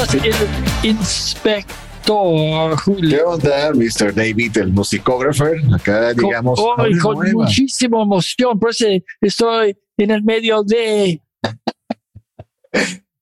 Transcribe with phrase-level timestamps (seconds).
[0.00, 0.24] ¿Cómo estás,
[0.82, 3.10] el inspector Julio?
[3.10, 4.14] ¿Qué onda, Mr.
[4.14, 5.44] David, el musicógrafo?
[5.74, 7.44] Acá, digamos, Con, hoy, con nueva.
[7.44, 8.86] muchísima emoción, por eso
[9.20, 11.20] estoy en el medio de,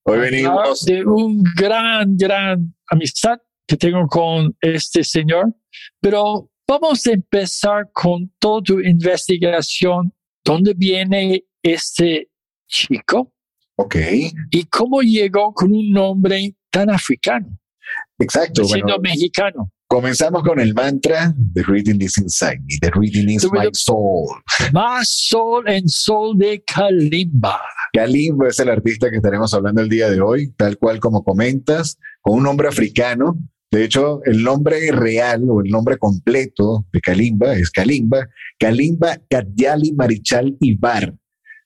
[0.04, 0.84] Hoy venimos.
[0.84, 5.52] de un gran, gran amistad que tengo con este señor.
[6.00, 10.14] Pero vamos a empezar con toda tu investigación.
[10.44, 12.30] ¿Dónde viene este
[12.68, 13.32] chico?
[13.80, 13.96] Ok,
[14.50, 17.58] ¿Y cómo llegó con un nombre tan africano,
[18.18, 18.64] exacto.
[18.64, 19.72] siendo Bueno, mexicano?
[19.88, 24.28] comenzamos con el mantra The reading is inside me, The reading is my soul.
[24.72, 27.58] Más sol en sol de Kalimba.
[27.92, 31.98] Kalimba es el artista que estaremos hablando el día de hoy, tal cual como comentas,
[32.20, 33.38] con un nombre africano.
[33.70, 39.92] De hecho, el nombre real o el nombre completo de Kalimba es Kalimba, Kalimba Kadyali
[39.92, 41.14] Marichal Ibar.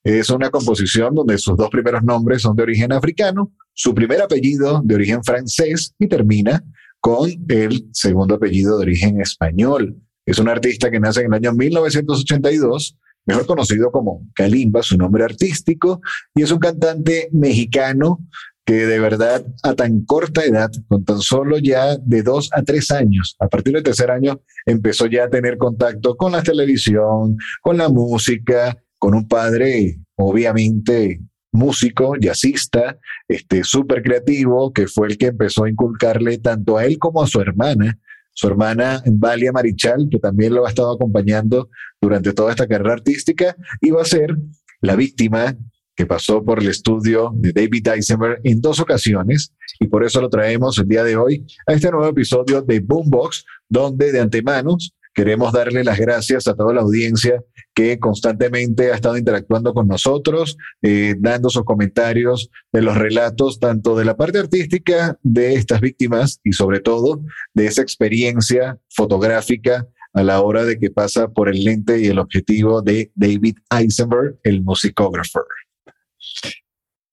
[0.04, 4.80] Es una composición donde sus dos primeros nombres son de origen africano, su primer apellido
[4.84, 6.64] de origen francés y termina
[7.00, 9.96] con el segundo apellido de origen español.
[10.26, 15.24] Es un artista que nace en el año 1982, mejor conocido como Kalimba, su nombre
[15.24, 16.00] artístico,
[16.34, 18.18] y es un cantante mexicano
[18.64, 22.90] que de verdad a tan corta edad, con tan solo ya de dos a tres
[22.90, 27.78] años, a partir del tercer año, empezó ya a tener contacto con la televisión, con
[27.78, 31.20] la música, con un padre obviamente
[31.50, 36.98] músico, jazzista, este, súper creativo, que fue el que empezó a inculcarle tanto a él
[36.98, 37.98] como a su hermana,
[38.32, 41.68] su hermana Valia Marichal, que también lo ha estado acompañando
[42.00, 43.56] durante toda esta carrera artística,
[43.92, 44.36] va a ser
[44.80, 45.56] la víctima
[45.96, 50.28] que pasó por el estudio de David Eisenberg en dos ocasiones y por eso lo
[50.28, 54.76] traemos el día de hoy a este nuevo episodio de Boombox, donde de antemano
[55.14, 57.42] queremos darle las gracias a toda la audiencia
[57.74, 63.96] que constantemente ha estado interactuando con nosotros, eh, dando sus comentarios de los relatos, tanto
[63.96, 67.22] de la parte artística de estas víctimas y sobre todo
[67.54, 72.18] de esa experiencia fotográfica a la hora de que pasa por el lente y el
[72.18, 75.44] objetivo de David Eisenberg, el musicógrafo.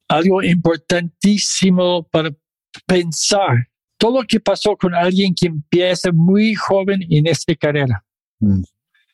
[0.09, 2.31] Algo importantísimo para
[2.85, 3.68] pensar.
[3.99, 8.03] Todo lo que pasó con alguien que empieza muy joven en esta carrera.
[8.39, 8.61] Mm.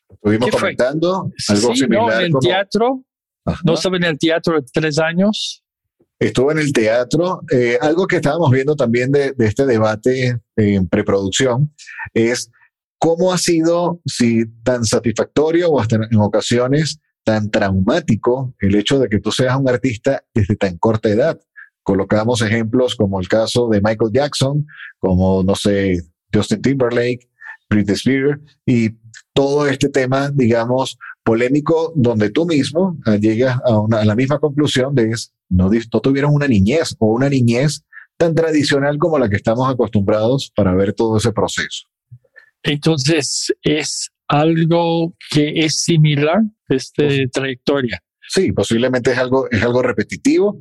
[0.08, 0.60] Estuvimos ¿Qué fue?
[0.60, 2.02] comentando algo Sí, similar.
[2.06, 2.12] ¿no?
[2.14, 3.04] En el como- teatro,
[3.44, 3.60] Ajá.
[3.64, 5.62] no estaba en el teatro de tres años.
[6.18, 7.42] Estuvo en el teatro.
[7.52, 11.74] Eh, algo que estábamos viendo también de, de este debate en preproducción
[12.14, 12.50] es
[12.98, 19.08] cómo ha sido, si tan satisfactorio o hasta en ocasiones tan traumático el hecho de
[19.08, 21.38] que tú seas un artista desde tan corta edad.
[21.86, 24.66] Colocamos ejemplos como el caso de Michael Jackson,
[24.98, 26.00] como, no sé,
[26.34, 27.28] Justin Timberlake,
[27.70, 28.90] Britney Spears y
[29.32, 34.40] todo este tema, digamos, polémico, donde tú mismo eh, llegas a, una- a la misma
[34.40, 37.84] conclusión de es, no, no tuvieron una niñez o una niñez
[38.16, 41.86] tan tradicional como la que estamos acostumbrados para ver todo ese proceso.
[42.64, 48.02] Entonces, es algo que es similar esta trayectoria.
[48.28, 50.58] Sí, posiblemente es algo, es algo repetitivo.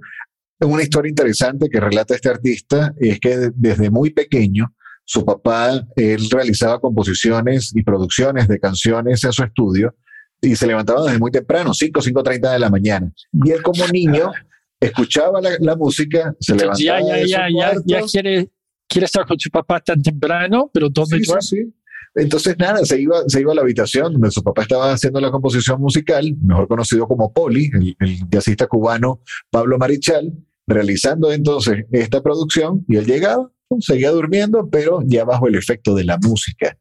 [0.62, 4.74] Una historia interesante que relata este artista es que de- desde muy pequeño,
[5.04, 9.96] su papá, él realizaba composiciones y producciones de canciones en su estudio
[10.42, 13.12] y se levantaba desde muy temprano, 5, 5.30 de la mañana.
[13.34, 14.32] Y él como niño
[14.80, 18.08] escuchaba la, la música, se Entonces, ya, levantaba ya, de ya, su ya, ya cuarto.
[18.12, 18.50] quiere,
[18.88, 21.74] quiere estar con su papá tan temprano, pero ¿dónde Sí, sí, sí.
[22.16, 25.32] Entonces, nada, se iba, se iba a la habitación donde su papá estaba haciendo la
[25.32, 29.22] composición musical, mejor conocido como Poli, el, el jazzista cubano
[29.52, 30.34] Pablo Marichal,
[30.68, 36.06] realizando entonces esta producción y él llegaba, seguía durmiendo, pero ya bajo el efecto de
[36.06, 36.78] la música.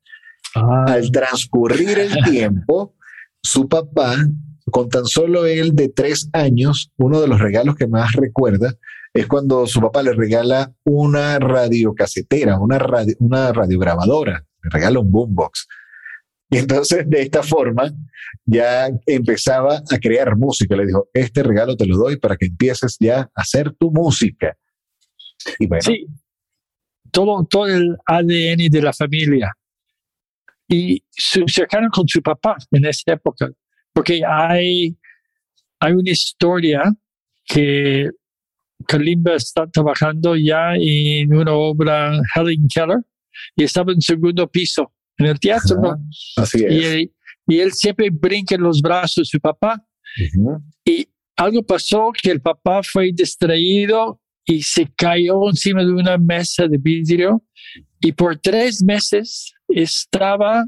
[0.54, 2.94] Ah, Al transcurrir el tiempo,
[3.42, 4.16] su papá,
[4.70, 8.74] con tan solo él de tres años, uno de los regalos que más recuerda
[9.12, 15.10] es cuando su papá le regala una radiocasetera, una, radio, una radiograbadora, le regala un
[15.10, 15.66] boombox.
[16.50, 17.90] Y entonces de esta forma
[18.44, 20.76] ya empezaba a crear música.
[20.76, 24.56] Le dijo, este regalo te lo doy para que empieces ya a hacer tu música.
[25.58, 26.06] Y bueno, Sí,
[27.10, 29.52] todo, todo el ADN de la familia.
[30.68, 33.50] Y se acercaron con su papá en esa época,
[33.92, 34.96] porque hay,
[35.78, 36.82] hay una historia
[37.44, 38.08] que
[38.86, 43.00] Kalimba está trabajando ya en una obra Helen Keller
[43.56, 45.78] y estaba en segundo piso en el teatro.
[45.84, 45.98] Ajá,
[46.36, 46.84] así Y es.
[46.84, 47.12] él,
[47.46, 49.84] y él siempre brinca en los brazos de su papá
[50.84, 56.68] y algo pasó que el papá fue distraído y se cayó encima de una mesa
[56.68, 57.42] de vidrio
[58.00, 60.64] y por tres meses estaba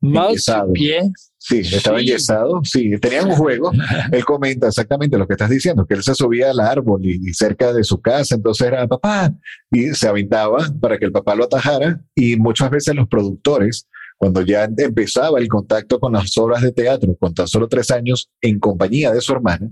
[0.00, 1.02] mal su pie.
[1.44, 2.08] Sí, estaba Sí.
[2.08, 2.60] enyesado.
[2.62, 3.72] Sí, tenían un juego.
[4.12, 7.34] Él comenta exactamente lo que estás diciendo, que él se subía al árbol y, y
[7.34, 9.32] cerca de su casa, entonces era papá,
[9.70, 12.00] y se aventaba para que el papá lo atajara.
[12.14, 17.16] Y muchas veces los productores, cuando ya empezaba el contacto con las obras de teatro,
[17.18, 19.68] con tan solo tres años, en compañía de su hermana,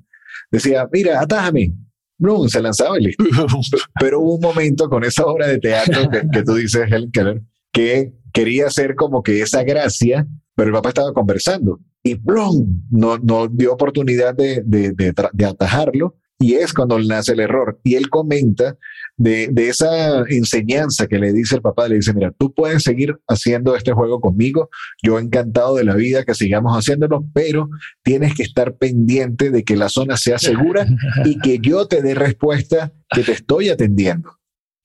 [0.51, 1.73] decía, mira, atájame.
[2.19, 3.25] No, se lanzaba y listo.
[4.01, 7.41] Pero hubo un momento con esa obra de teatro que, que tú dices, Helen Keller,
[7.73, 10.27] que quería hacer como que esa gracia,
[10.61, 12.83] pero el papá estaba conversando y ¡plum!
[12.91, 17.81] No, no dio oportunidad de, de, de atajarlo y es cuando nace el error.
[17.83, 18.77] Y él comenta
[19.17, 23.19] de, de esa enseñanza que le dice el papá, le dice, mira, tú puedes seguir
[23.27, 24.69] haciendo este juego conmigo,
[25.03, 27.71] yo encantado de la vida que sigamos haciéndolo, pero
[28.03, 30.87] tienes que estar pendiente de que la zona sea segura
[31.25, 34.40] y que yo te dé respuesta que te estoy atendiendo.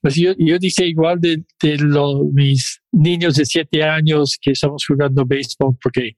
[0.05, 4.85] Pues yo, yo dice igual de, de los, mis niños de siete años que estamos
[4.85, 6.15] jugando béisbol porque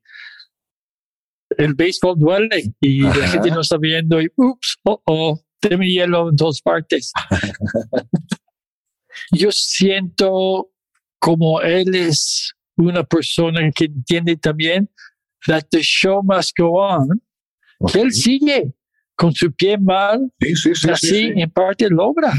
[1.58, 6.28] el béisbol duele y la gente no está viendo y ups, oh, oh, tengo hielo
[6.28, 7.14] en dos partes.
[9.32, 10.70] yo siento
[11.18, 14.90] como él es una persona que entiende también
[15.46, 17.22] that the show must go on,
[17.90, 18.74] que él sigue
[19.16, 21.34] con su pie mal, Sí, sí, sí, sí, así sí.
[21.38, 22.34] en parte logra.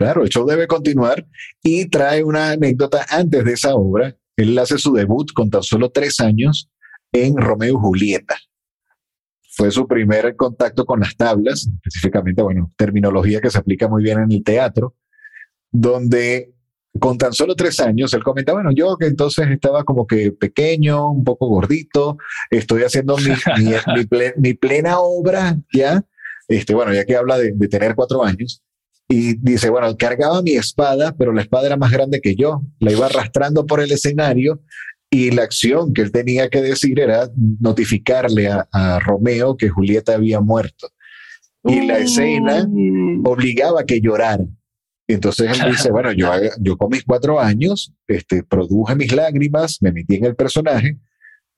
[0.00, 1.26] Claro, el show debe continuar
[1.62, 4.16] y trae una anécdota antes de esa obra.
[4.34, 6.70] Él hace su debut con tan solo tres años
[7.12, 8.38] en Romeo y Julieta.
[9.52, 14.20] Fue su primer contacto con las tablas, específicamente, bueno, terminología que se aplica muy bien
[14.20, 14.94] en el teatro,
[15.70, 16.54] donde
[16.98, 21.10] con tan solo tres años él comenta, bueno, yo que entonces estaba como que pequeño,
[21.10, 22.16] un poco gordito,
[22.50, 23.24] estoy haciendo mi,
[23.58, 23.64] mi,
[23.94, 26.02] mi ple- mi plena obra ya,
[26.48, 28.62] este, bueno, ya que habla de, de tener cuatro años,
[29.12, 32.92] y dice, bueno, cargaba mi espada, pero la espada era más grande que yo, la
[32.92, 34.62] iba arrastrando por el escenario
[35.10, 37.28] y la acción que él tenía que decir era
[37.58, 40.90] notificarle a, a Romeo que Julieta había muerto.
[41.64, 42.68] Y la escena
[43.24, 44.44] obligaba a que llorara.
[45.08, 46.30] Entonces él dice, bueno, yo,
[46.60, 50.98] yo con mis cuatro años este, produje mis lágrimas, me metí en el personaje,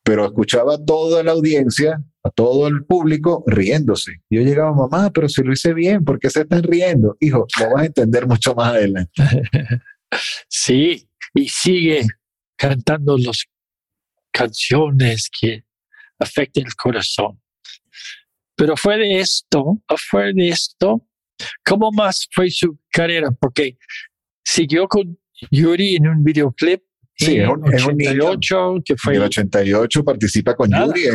[0.02, 4.22] pero escuchaba a toda la audiencia, a todo el público riéndose.
[4.31, 7.16] Yo llegaba, mamá, pero si lo hice bien, ¿por qué se están riendo?
[7.20, 9.12] Hijo, lo vas a entender mucho más adelante.
[10.46, 12.06] Sí, y sigue
[12.54, 13.46] cantando las
[14.31, 15.64] canciones que
[16.19, 17.40] afectan el corazón.
[18.54, 21.08] Pero fue de esto, fue de esto,
[21.64, 23.31] ¿cómo más fue su carrera?
[23.31, 23.78] Porque
[24.44, 25.19] siguió con
[25.50, 26.82] Yuri en un videoclip
[27.27, 28.11] Sí, en es un- es un niño.
[28.29, 31.07] 88, que fue En el 88 participa con Nada, Yuri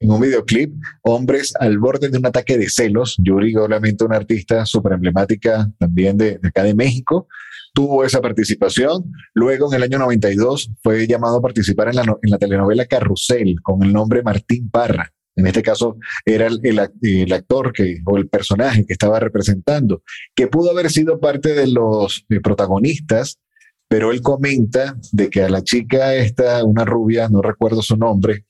[0.00, 3.16] en, un videoclip, Hombres al borde de un ataque de celos.
[3.18, 7.26] Yuri, obviamente, una artista súper emblemática también de, de acá de México,
[7.72, 9.10] tuvo esa participación.
[9.32, 12.84] Luego, en el año 92, fue llamado a participar en la, no- en la telenovela
[12.86, 15.10] Carrusel con el nombre Martín Parra.
[15.36, 16.60] En este caso, era el,
[17.02, 20.02] el actor que, o el personaje que estaba representando,
[20.36, 23.38] que pudo haber sido parte de los eh, protagonistas
[23.88, 28.44] pero él comenta de que a la chica esta, una rubia, no recuerdo su nombre,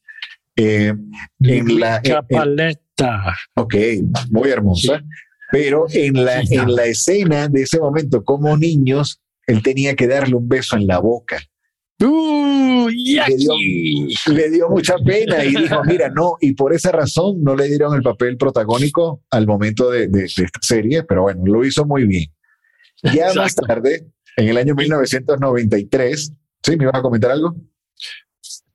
[0.57, 0.95] eh,
[1.41, 3.37] en la- Capaleta.
[3.57, 3.75] ok,
[4.31, 5.03] muy hermosa,
[5.51, 10.07] pero en la, Sí, en la escena de ese momento, como niños, él tenía que
[10.07, 11.41] darle un beso en la boca.
[12.01, 12.89] ¡Uh!
[12.89, 13.55] Le dio-.
[14.35, 17.95] Le dio mucha pena y dijo, mira, no, y por esa razón no le dieron
[17.95, 22.05] el papel protagónico al momento de, de- de esta serie, pero bueno, lo hizo muy
[22.07, 22.27] bien.
[23.03, 23.67] Ya más Exacto.
[23.67, 26.77] tarde, en el año 1993, ¿sí?
[26.77, 27.55] ¿Me ibas a comentar algo?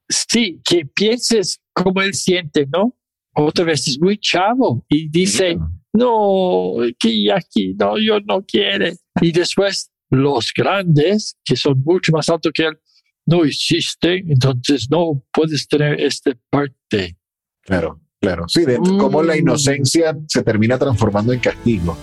[0.08, 2.96] Sí, que pienses cómo él siente, ¿no?
[3.34, 5.56] Otra vez es muy chavo y dice,
[5.92, 8.96] no, que aquí, no, yo no quiere.
[9.20, 12.78] Y después los grandes, que son mucho más altos que él,
[13.26, 17.16] no hiciste, entonces no puedes tener esta parte.
[17.62, 18.48] Claro, claro.
[18.48, 19.38] Sí, de cómo la Mm.
[19.38, 21.96] inocencia se termina transformando en castigo.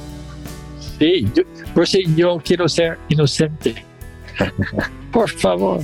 [0.99, 1.43] Sí, yo,
[1.75, 3.85] por eso yo quiero ser inocente.
[5.11, 5.81] por favor.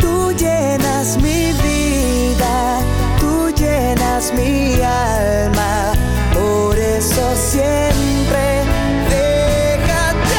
[0.00, 2.80] Tú llenas mi vida,
[3.20, 5.92] tú llenas mi alma,
[6.34, 8.64] por eso siempre.
[9.08, 10.38] Déjate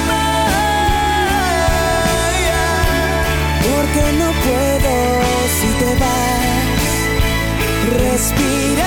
[0.00, 0.48] amar,
[3.62, 4.92] porque no puedo
[5.60, 6.38] si te vas
[7.88, 8.77] respirar.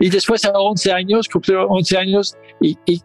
[0.00, 3.00] Y después a 11 años, cumplió 11 años y, y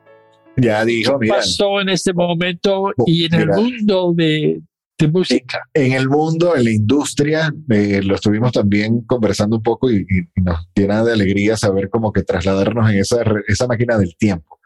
[0.57, 3.57] Ya dijo, ¿qué mira, pasó en este momento y en el mira.
[3.57, 4.61] mundo de,
[4.99, 5.59] de música.
[5.73, 10.41] en el mundo, en la industria, eh, lo estuvimos también conversando un poco y, y-
[10.41, 14.59] nos llena de alegría saber como que trasladarnos en esa, esa máquina del tiempo.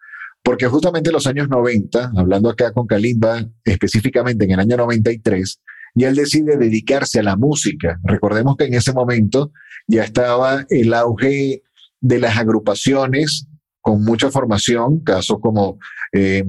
[0.43, 5.59] Porque justamente en los años 90, hablando acá con Kalimba, específicamente en el año 93,
[5.95, 7.99] ya él decide dedicarse a la música.
[8.03, 9.51] Recordemos que en ese momento
[9.87, 11.63] ya estaba el auge
[12.05, 13.47] de las agrupaciones
[13.81, 15.79] con mucha formación, casos como
[16.13, 16.43] eh,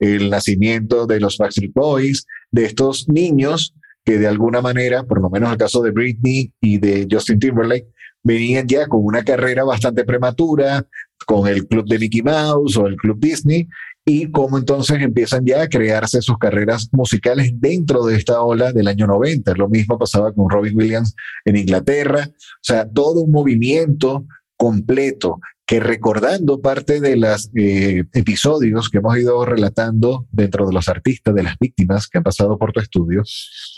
[0.00, 3.72] el nacimiento de los Backstreet Boys, de estos niños
[4.04, 7.86] que de alguna manera, por lo menos el caso de Britney y de Justin Timberlake,
[8.24, 10.84] venían ya con una carrera bastante prematura,
[11.24, 13.68] con el club de Mickey Mouse o el club Disney,
[14.04, 18.88] y cómo entonces empiezan ya a crearse sus carreras musicales dentro de esta ola del
[18.88, 19.54] año 90.
[19.54, 21.14] Lo mismo pasaba con Robin Williams
[21.44, 24.26] en Inglaterra, o sea, todo un movimiento
[24.64, 31.34] completo que recordando parte de los episodios que hemos ido relatando dentro de los artistas,
[31.34, 33.22] de las víctimas que han pasado por tu estudio,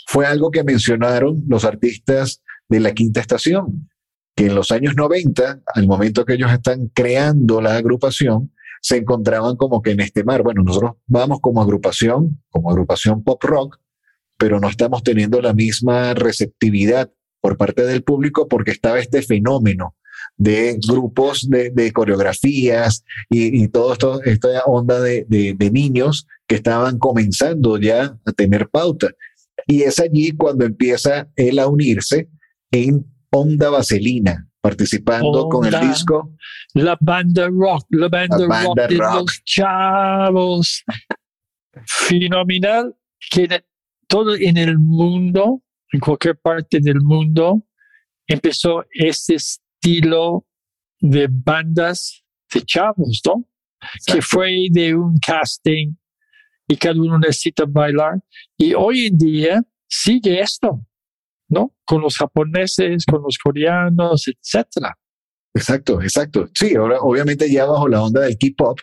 [0.05, 3.89] fue algo que mencionaron los artistas de la quinta estación,
[4.33, 9.57] que en los años 90, al momento que ellos están creando la agrupación, se encontraban
[9.57, 10.41] como que en este mar.
[10.43, 13.77] Bueno, nosotros vamos como agrupación, como agrupación pop rock,
[14.37, 19.95] pero no estamos teniendo la misma receptividad por parte del público porque estaba este fenómeno
[20.37, 26.27] de grupos de, de coreografías y, y todo esto, esta onda de, de, de niños
[26.47, 29.09] que estaban comenzando ya a tener pauta.
[29.65, 32.29] Y es allí cuando empieza él a unirse
[32.71, 36.33] en Onda Vaselina, participando con el disco
[36.73, 39.13] La banda rock, la banda, La banda rock de rock.
[39.15, 40.83] los chavos.
[41.85, 42.95] Fenomenal
[43.29, 43.63] que
[44.07, 47.63] todo en el mundo, en cualquier parte del mundo,
[48.27, 49.37] empezó este
[49.81, 50.45] estilo
[50.99, 53.47] de bandas de chavos, ¿no?
[54.05, 55.93] Que fue de un casting
[56.67, 58.19] y cada uno necesita bailar.
[58.57, 60.85] Y hoy en día sigue esto,
[61.49, 61.75] ¿no?
[61.85, 64.97] Con los japoneses, con los coreanos, etcétera.
[65.53, 66.49] Exacto, exacto.
[66.53, 68.79] Sí, ahora obviamente ya bajo la onda del K-pop,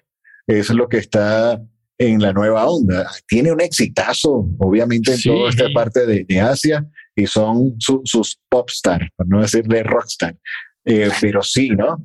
[0.47, 1.61] eso es lo que está
[1.99, 3.09] en la nueva onda.
[3.27, 5.29] Tiene un exitazo, obviamente, en Sí.
[5.29, 10.37] toda esta parte de, de Asia y son su- sus popstar, por no decirle rockstar.
[10.85, 12.05] Eh, pero sí, ¿no?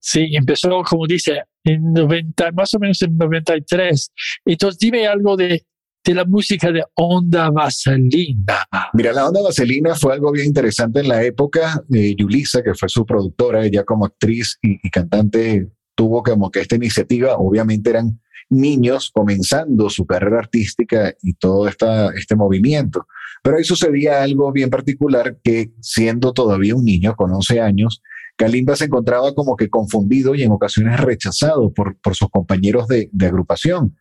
[0.00, 4.12] Sí, empezó, como dice, en 90, más o menos en 93.
[4.44, 5.64] Entonces, dime algo de,
[6.04, 8.64] de la música de Onda Vaselina.
[8.92, 12.88] Mira, la onda Vaselina fue algo bien interesante en la época de Yulisa, que fue
[12.88, 18.20] su productora, ella como actriz y, y cantante tuvo como que esta iniciativa, obviamente eran
[18.48, 23.06] niños comenzando su carrera artística y todo esta, este movimiento.
[23.42, 28.02] Pero ahí sucedía algo bien particular que siendo todavía un niño con 11 años,
[28.36, 33.08] Kalimba se encontraba como que confundido y en ocasiones rechazado por, por sus compañeros de,
[33.12, 33.96] de agrupación.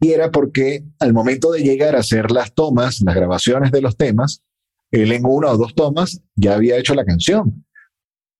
[0.00, 3.96] Y era porque al momento de llegar a hacer las tomas, las grabaciones de los
[3.96, 4.42] temas,
[4.90, 7.64] él en una o dos tomas ya había hecho la canción.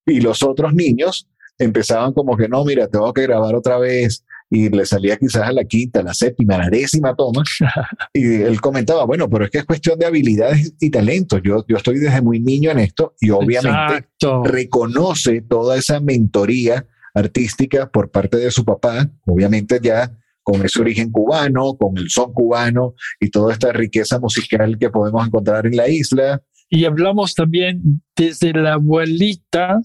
[0.06, 4.24] Y los otros niños empezaban como que no, mira, tengo que grabar otra vez.
[4.50, 7.42] Y le salía quizás a la quinta, la séptima, la décima toma.
[8.12, 11.38] Y él comentaba, bueno, pero es que es cuestión de habilidades y talento.
[11.38, 14.42] Yo, yo estoy desde muy niño en esto y obviamente Exacto.
[14.42, 21.10] reconoce toda esa mentoría artística por parte de su papá, obviamente ya con ese origen
[21.10, 25.88] cubano, con el son cubano y toda esta riqueza musical que podemos encontrar en la
[25.88, 26.42] isla.
[26.68, 29.80] Y hablamos también desde la abuelita,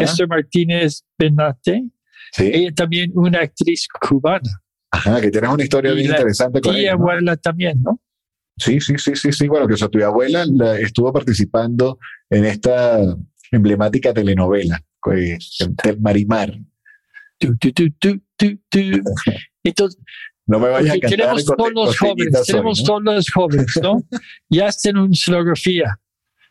[0.00, 1.84] Esther Martínez Benate,
[2.34, 4.50] sí, ella también una actriz cubana.
[4.90, 6.94] ajá, que tienes una historia Y bien la interesante con Y ella.
[6.94, 6.98] ¿no?
[7.02, 8.00] abuela también, ¿no?
[8.56, 9.48] Sí, sí, sí, sí, sí.
[9.48, 11.98] Bueno, que su tu abuela la- estuvo participando
[12.30, 13.00] en esta
[13.50, 14.80] emblemática telenovela,
[15.12, 15.38] eh,
[15.82, 16.56] del Marimar.
[17.38, 18.20] Tu, tu, tu.
[19.64, 20.00] Entonces,
[20.46, 22.84] No me vayas a cantar tenemos todos los jóvenes, hoy, tenemos ¿no?
[22.86, 24.02] todos los jóvenes, ¿no?
[24.50, 25.98] ya hacen una sonografía.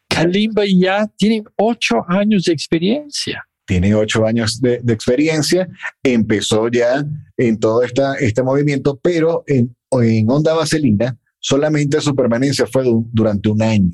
[0.10, 3.48] Kalimba ya tiene ocho años de experiencia.
[3.74, 5.68] Tiene ocho años de, de experiencia,
[6.04, 7.04] empezó ya
[7.38, 13.10] en todo esta, este movimiento, pero en, en Onda Vaselina solamente su permanencia fue du-
[13.12, 13.92] durante un año,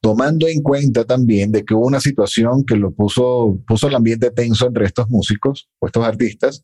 [0.00, 4.30] tomando en cuenta también de que hubo una situación que lo puso, puso el ambiente
[4.30, 6.62] tenso entre estos músicos o estos artistas,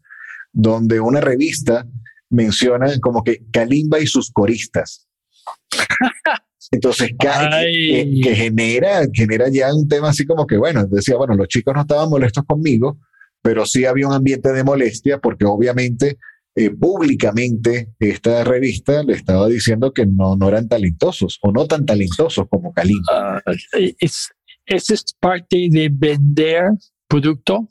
[0.53, 1.85] donde una revista
[2.31, 5.09] menciona como que Kalimba y sus coristas.
[6.71, 11.49] Entonces, que, que genera, genera ya un tema así como que, bueno, decía, bueno, los
[11.49, 12.99] chicos no estaban molestos conmigo,
[13.43, 16.19] pero sí había un ambiente de molestia porque obviamente
[16.55, 21.85] eh, públicamente esta revista le estaba diciendo que no, no eran talentosos o no tan
[21.85, 23.39] talentosos como Kalimba.
[23.39, 23.43] Ah,
[23.99, 24.31] es,
[24.65, 26.71] esa es parte de vender
[27.09, 27.71] producto,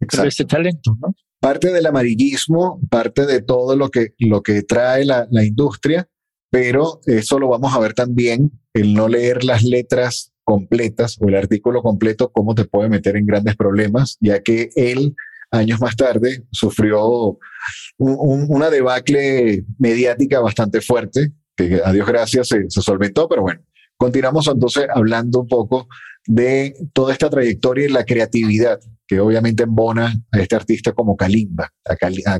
[0.00, 0.28] Exacto.
[0.28, 1.14] ese talento, ¿no?
[1.40, 6.08] parte del amarillismo, parte de todo lo que, lo que trae la, la industria,
[6.50, 11.34] pero eso lo vamos a ver también, el no leer las letras completas o el
[11.36, 15.14] artículo completo, cómo te puede meter en grandes problemas, ya que él,
[15.50, 17.36] años más tarde, sufrió un-
[17.98, 23.60] un- una debacle mediática bastante fuerte, que a Dios gracias se, se solventó, pero bueno,
[23.96, 25.88] continuamos entonces hablando un poco
[26.26, 31.72] de toda esta trayectoria y la creatividad que obviamente embona a este artista como Kalimba,
[31.84, 31.94] a,
[32.30, 32.34] a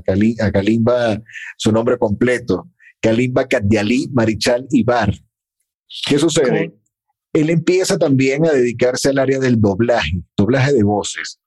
[0.46, 1.18] a Kalimba
[1.56, 2.68] su nombre completo,
[3.00, 5.14] Kalimba Kadiali Marichal Ibar.
[6.06, 6.74] ¿Qué sucede?
[7.32, 11.40] Él empieza también a dedicarse al área del doblaje, doblaje de voces,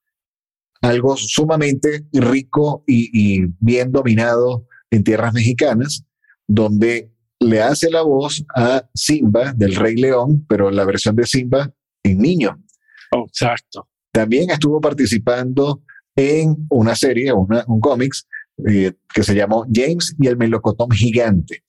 [0.81, 6.05] algo sumamente rico y, y bien dominado en tierras mexicanas,
[6.47, 11.73] donde le hace la voz a Simba del Rey León, pero la versión de Simba
[12.03, 12.63] en niño.
[13.11, 13.87] Exacto.
[14.11, 15.83] También estuvo participando
[16.15, 18.27] en una serie, una, un cómics,
[18.67, 21.63] eh, que se llamó James y el melocotón gigante.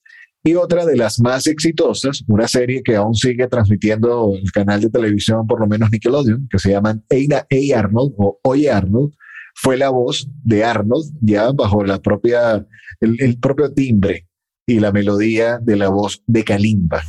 [0.45, 4.89] Y otra de las más exitosas, una serie que aún sigue transmitiendo el canal de
[4.89, 7.79] televisión, por lo menos Nickelodeon, que se llama A.
[7.79, 9.13] Arnold o Oye Arnold,
[9.55, 12.65] fue la voz de Arnold ya bajo la propia,
[12.99, 14.27] el, el propio timbre
[14.67, 17.01] y la melodía de la voz de Kalimba.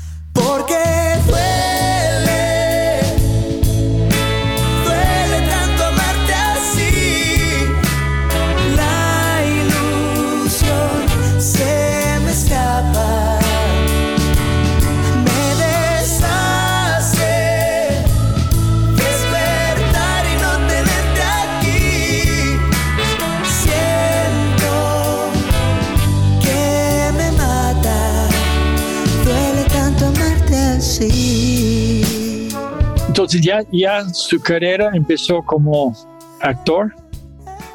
[33.24, 35.96] Entonces ya, ya su carrera empezó como
[36.42, 36.92] actor,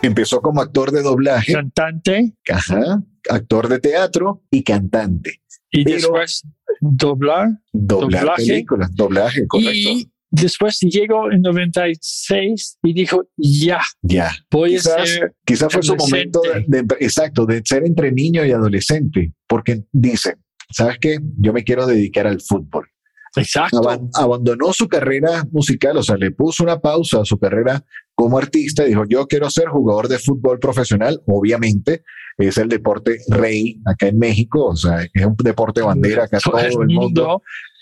[0.04, 5.42] Empezó como actor de doblaje, cantante ajá, actor de teatro y cantante.
[5.72, 6.44] y Pero- después
[6.82, 7.48] doblar.
[7.74, 8.46] Doblar Doblaje.
[8.46, 9.72] películas, doblaje, correcto.
[9.74, 14.32] Y después llegó en 96 y dijo, ya, ya.
[14.52, 15.34] voy Quizás, a ser...
[15.44, 20.36] quizás fue su momento de, de- exacto, de ser entre niño y adolescente, porque dice,
[20.72, 21.18] ¿sabes qué?
[21.40, 22.88] Yo me quiero dedicar al fútbol.
[23.36, 23.78] Exacto.
[23.80, 27.84] Aban- abandonó su carrera musical, o sea, le puso una pausa a su carrera
[28.16, 32.04] como artista y dijo, yo quiero ser jugador de fútbol profesional, obviamente,
[32.38, 36.58] es el deporte rey acá en México, o sea, es un deporte bandera acá, todo
[36.60, 37.42] el mundo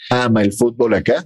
[0.09, 1.25] ama el fútbol acá.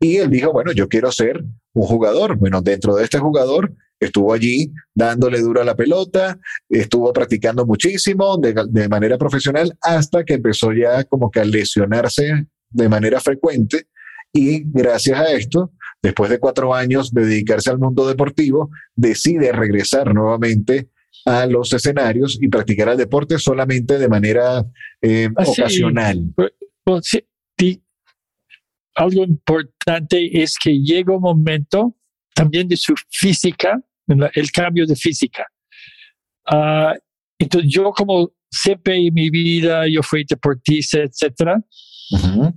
[0.00, 2.36] Y él dijo, bueno, yo quiero ser un jugador.
[2.36, 8.36] Bueno, dentro de este jugador estuvo allí dándole duro a la pelota, estuvo practicando muchísimo
[8.36, 13.86] de, de manera profesional hasta que empezó ya como que a lesionarse de manera frecuente.
[14.32, 20.12] Y gracias a esto, después de cuatro años de dedicarse al mundo deportivo, decide regresar
[20.12, 20.90] nuevamente
[21.24, 24.64] a los escenarios y practicar el deporte solamente de manera
[25.00, 25.60] eh, Ah, sí.
[25.62, 26.34] ocasional.
[26.84, 27.24] Well, sí,
[27.56, 27.80] di-
[28.96, 31.96] algo importante es que llega un momento
[32.34, 33.80] también de su física,
[34.34, 35.46] el cambio de física.
[36.46, 36.94] Ah,
[37.38, 41.58] entonces yo como siempre en mi vida, yo fui deportista, etcétera,
[42.12, 42.52] Ujú.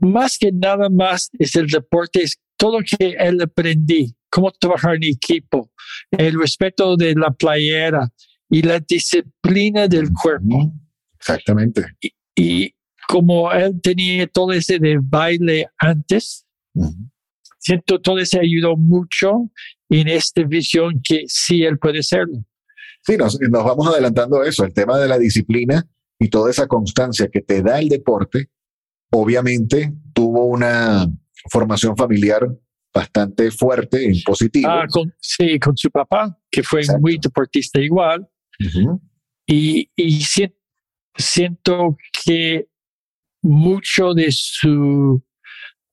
[0.00, 4.96] Más que nada más es el deporte, es todo lo que él aprendí, cómo trabajar
[4.96, 5.70] en equipo,
[6.10, 8.10] el respeto de la playera
[8.48, 10.72] y la disciplina del cuerpo.
[11.18, 11.84] Exactamente.
[12.34, 12.74] Y
[13.08, 17.10] como él tenía todo ese de baile antes, Ujú.
[17.58, 19.50] siento todo ese ayudó mucho
[19.88, 22.44] en esta visión que sí él puede serlo.
[23.02, 25.86] Sí, nos, nos vamos adelantando a eso, el tema de la disciplina
[26.18, 28.50] y toda esa constancia que te da el deporte,
[29.12, 31.06] obviamente tuvo una
[31.50, 32.46] formación familiar
[32.92, 34.68] bastante fuerte en positivo.
[34.68, 37.00] Ah, con, sí, con su papá, que fue Exacto.
[37.00, 38.28] muy deportista igual.
[39.46, 40.54] Y, y sien-
[41.16, 42.66] siento que
[43.42, 45.20] mucho de sus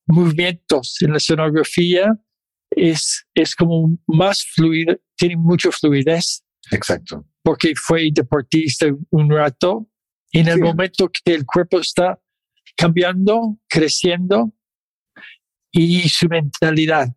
[0.08, 2.14] movimientos en la escenografía
[2.72, 7.26] es, es como más fluido, tiene mucha fluidez Exacto.
[7.44, 9.90] porque fue deportista un rato.
[10.32, 10.62] Y en el Sí.
[10.62, 12.20] momento que el cuerpo está
[12.78, 14.54] cambiando, creciendo
[15.72, 17.10] y su mentalidad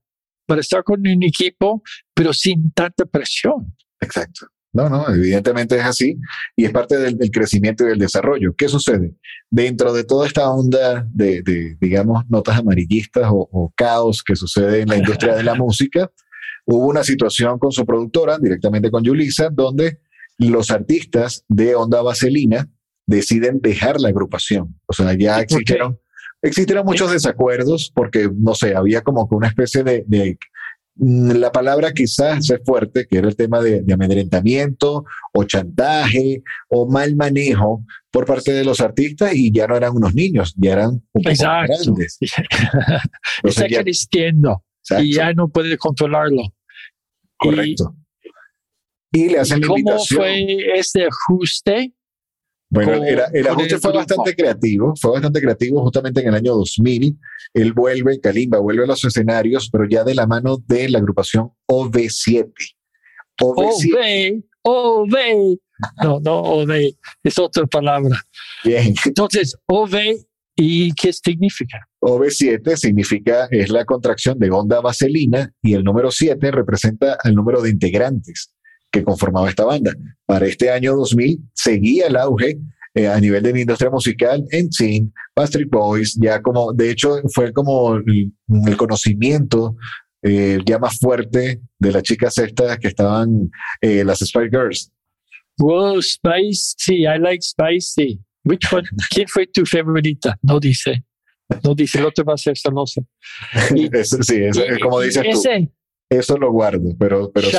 [0.47, 1.83] para estar con un equipo,
[2.15, 3.77] pero sin tanta presión.
[4.01, 4.47] Exacto.
[4.73, 6.17] No, no, evidentemente es así
[6.57, 8.55] y es parte del, del crecimiento y del desarrollo.
[8.57, 9.15] ¿Qué sucede?
[9.51, 14.83] Dentro de toda esta onda de, de, digamos, notas amarillistas o, o caos que sucede
[14.83, 16.11] en la industria de la música,
[16.67, 20.01] hubo una situación con su productora, directamente con Yulisa, donde
[20.39, 22.69] los artistas de Onda Vaselina
[23.11, 24.79] deciden dejar la agrupación.
[24.87, 25.99] O sea, ya existieron,
[26.43, 30.39] existieron muchos desacuerdos porque, no sé, había como que una especie de, de
[30.95, 36.43] mm, la palabra quizás es fuerte, que era el tema de, de amedrentamiento o chantaje
[36.69, 40.73] o mal manejo por parte de los artistas y ya no eran unos niños, ya
[40.73, 41.75] eran un poco Exacto.
[41.85, 42.19] grandes.
[43.43, 46.43] Está ya- creciendo exacto, y ya no puede controlarlo.
[47.39, 47.95] Correcto.
[49.13, 50.19] Y, le hacen ¿Y la ¿Cómo invitación.
[50.21, 51.93] fue este ajuste?
[52.73, 56.35] Bueno, con- el con ajuste el fue bastante creativo, fue bastante creativo justamente en el
[56.37, 57.19] año 2000.
[57.55, 61.51] Él vuelve, Kalimba vuelve a los escenarios, pero ya de la mano de la agrupación
[61.69, 62.53] OV7.
[63.43, 65.59] OV7, Ove, ove.
[66.03, 68.23] No, no, ove, es otra palabra.
[68.65, 68.95] bien.
[69.07, 70.19] Entonces, ove,
[70.55, 71.79] ¿y qué significa?
[72.03, 77.63] OV7 significa, es la contracción de onda vaselina y el número 7 representa el número
[77.63, 78.53] de integrantes
[78.91, 79.93] que conformaba esta banda.
[80.27, 82.59] Para este año 2000 seguía el auge
[82.95, 87.17] eh, a nivel de la industria musical en Teen, Backstreet Boys, ya como, de hecho,
[87.33, 88.33] fue como el,
[88.67, 89.77] el conocimiento
[90.23, 93.51] eh, ya más fuerte de las chicas estas que estaban,
[93.81, 94.91] eh, las Spice Girls.
[95.59, 98.19] Wow, spicy, I like spicy.
[98.45, 98.85] Which one?
[99.11, 100.37] ¿Quién fue tu favorita?
[100.43, 101.05] No dice.
[101.65, 102.55] No dice, el otro va a ser.
[103.75, 105.71] Y- Eso, sí, eso, es como y- dices y tú, ese,
[106.09, 107.57] eso lo guardo, pero, pero sí.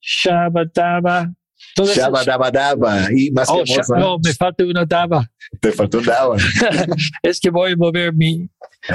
[0.00, 1.34] Shabadaba, Shabadaba.
[1.74, 5.30] Todo eso- Shabba Dabba Dabba y más Oh, que moza, no, me falta una daba.
[5.60, 6.36] te faltó un daba,
[7.22, 8.48] Es que voy a mover mi,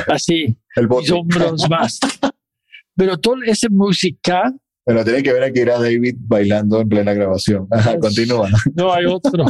[0.07, 1.99] así, el mis hombros más.
[2.97, 4.51] Pero toda esa música,
[4.85, 7.67] Pero tienen que ver aquí era David bailando en plena grabación.
[7.71, 8.49] Ajá, Pues- continúa.
[8.73, 9.45] no hay otro.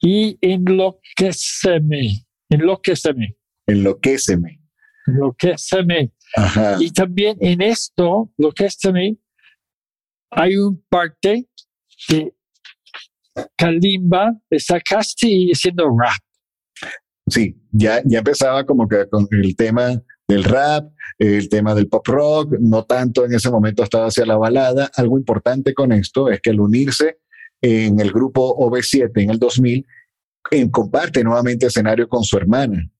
[0.00, 4.60] Y enloqueceme, enloqueceme, Enloquéceme.
[5.06, 6.12] enloqueceme.
[6.36, 6.76] Ajá.
[6.80, 9.16] Y también en esto, enloqueceme,
[10.32, 11.48] hay un parte
[12.08, 12.32] que
[13.56, 16.20] Kalimba está casi haciendo rap.
[17.26, 22.06] Sí, ya, ya empezaba como que con el tema del rap, el tema del pop
[22.08, 24.90] rock, no tanto en ese momento estaba hacia la balada.
[24.96, 27.18] Algo importante con esto es que al unirse
[27.60, 29.86] en el grupo OV7 en el 2000,
[30.50, 32.90] en- comparte nuevamente escenario con su hermana,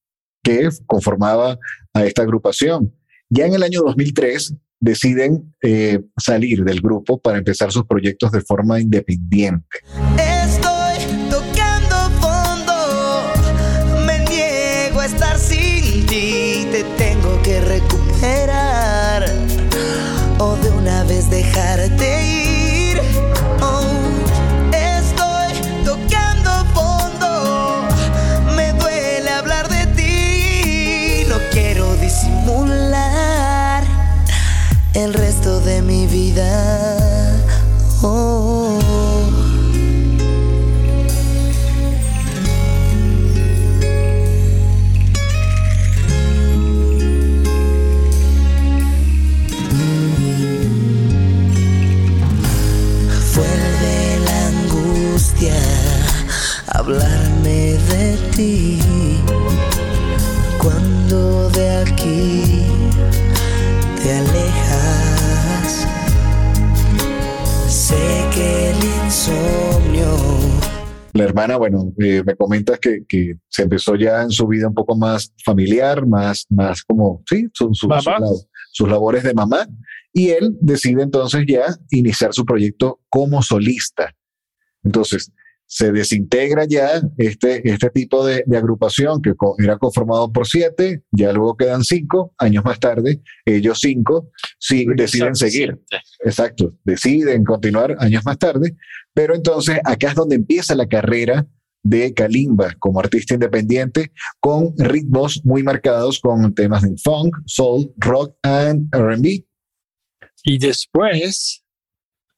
[0.43, 1.59] que conformaba
[1.93, 2.95] a esta agrupación.
[3.29, 8.41] Ya en el año 2003 deciden eh, salir del grupo para empezar sus proyectos de
[8.41, 9.79] forma independiente.
[10.19, 10.99] Estoy
[11.31, 12.75] tocando fondo,
[14.05, 19.25] me niego a estar sin ti, te tengo que recuperar.
[20.39, 22.22] O de una vez dejarte
[34.95, 37.37] el resto de mi vida.
[38.03, 38.79] Oh.
[53.35, 55.55] Vuelve la angustia
[56.69, 58.79] hablarme de ti.
[60.59, 62.32] Cuando de aquí
[71.15, 74.75] La hermana, bueno, eh, me comentas que, que se empezó ya en su vida un
[74.75, 77.89] poco más familiar, más, más como, sí, su- su-
[78.73, 79.67] sus labores de mamá.
[80.15, 84.15] Y él decide entonces ya iniciar su proyecto como solista.
[84.85, 85.31] Entonces,
[85.75, 91.03] se desintegra ya este, este tipo de, de agrupación que co- era conformado por siete,
[91.11, 95.81] ya luego quedan cinco, años más tarde, ellos cinco sí, deciden seguir.
[96.23, 98.77] Exacto, deciden continuar años más tarde,
[99.15, 101.47] pero entonces acá es donde empieza la carrera
[101.83, 108.37] de Kalimba como artista independiente con ritmos muy marcados con temas de funk, soul, rock
[108.43, 109.47] and R&B
[110.45, 111.65] Y después,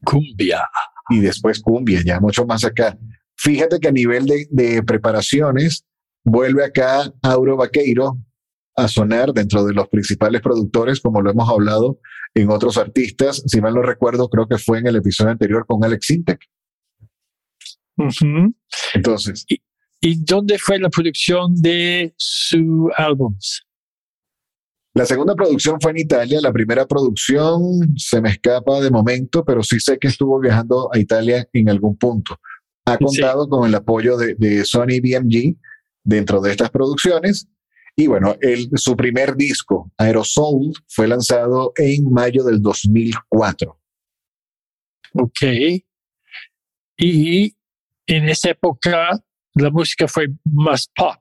[0.04, 0.62] cumbia.
[1.10, 2.96] y después cumbia, ya mucho más acá.
[3.44, 5.84] Fíjate que a nivel de, de preparaciones
[6.24, 8.18] vuelve acá Auro Vaqueiro
[8.76, 12.00] a sonar dentro de los principales productores, como lo hemos hablado
[12.34, 13.42] en otros artistas.
[13.46, 16.40] Si mal no recuerdo, creo que fue en el episodio anterior con Alex Sintek.
[17.96, 18.52] Ujú.
[18.94, 19.46] Entonces,
[20.06, 23.66] ¿Y dónde fue la producción de su álbums?
[24.92, 27.62] La segunda producción fue en Italia, la primera producción
[27.96, 31.96] se me escapa de momento, pero sí sé que estuvo viajando a Italia en algún
[31.96, 32.38] punto.
[32.86, 33.04] Ha Sí.
[33.04, 35.56] contado con el apoyo de, de Sony BMG
[36.02, 37.48] dentro de estas producciones.
[37.96, 43.78] Y bueno, el, su primer disco, Aerosol, fue lanzado en mayo del 2004.
[45.14, 45.42] Ok.
[46.96, 47.54] Y
[48.06, 49.22] en esa época
[49.54, 51.16] la música fue más pop.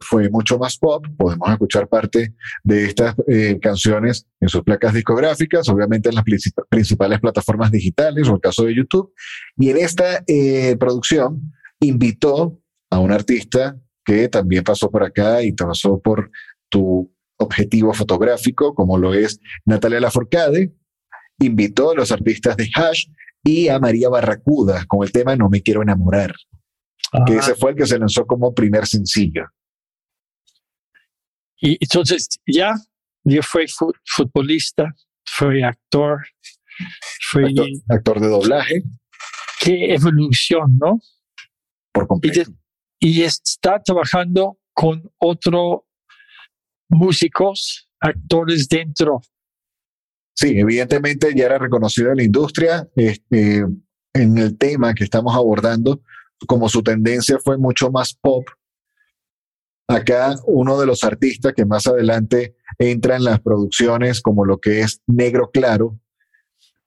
[0.00, 1.06] Fue mucho más pop.
[1.16, 2.34] Podemos escuchar parte
[2.64, 8.28] de estas eh, canciones en sus placas discográficas, obviamente en las princip- principales plataformas digitales
[8.28, 9.12] o el caso de YouTube.
[9.56, 12.60] Y en esta eh, producción invitó
[12.90, 16.30] a un artista que también pasó por acá y pasó por
[16.68, 20.72] tu objetivo fotográfico, como lo es Natalia Laforcade.
[21.38, 23.06] Invitó a los artistas de Hash
[23.42, 26.34] y a María Barracuda con el tema No me quiero enamorar,
[27.26, 29.46] que Ah, ese fue el que se lanzó como primer sencillo.
[31.60, 32.74] Y entonces ya,
[33.24, 34.94] ya fue fu- futbolista,
[35.24, 36.18] fue actor,
[37.30, 38.82] fue Actor, actor de doblaje
[39.60, 40.98] qué evolución, ¿no?
[41.92, 42.50] por Y, completo.
[42.50, 42.56] de-
[43.00, 45.80] y está trabajando con otros
[46.88, 49.20] músicos, actores dentro.
[50.34, 52.88] Sí, evidentemente ya era reconocido en la industria.
[52.96, 53.64] Este,
[54.14, 56.02] en el tema que estamos abordando,
[56.46, 58.46] como su tendencia fue mucho más pop,
[59.90, 64.80] acá uno de los artistas que más adelante entra en las producciones como lo que
[64.80, 65.98] es Negro Claro,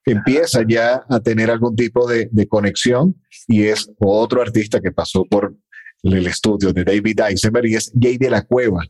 [0.06, 3.16] empieza ya a tener algún tipo de, de conexión
[3.48, 5.56] y es otro artista que pasó por
[6.04, 8.84] el estudio de David Eisenberg y es Jay de la Cueva.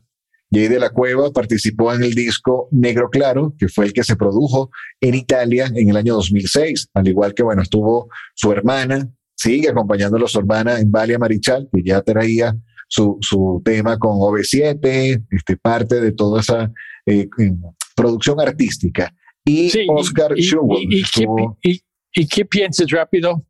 [0.50, 4.16] Jay de la Cueva participó en el disco Negro Claro, que fue el que se
[4.16, 9.68] produjo en Italia en el año 2006, al igual que, bueno, estuvo su hermana, sigue
[9.68, 12.56] acompañándolo su hermana en Valia Marichal, que ya traía
[12.94, 16.70] su, su tema con OV7, este, parte de toda esa
[17.06, 17.60] eh, em,
[17.96, 19.12] producción artística.
[19.44, 21.80] Y Sí, Oscar y, Schubert y- y qué, estuvo- y-
[22.14, 23.44] y qué piensas rápido?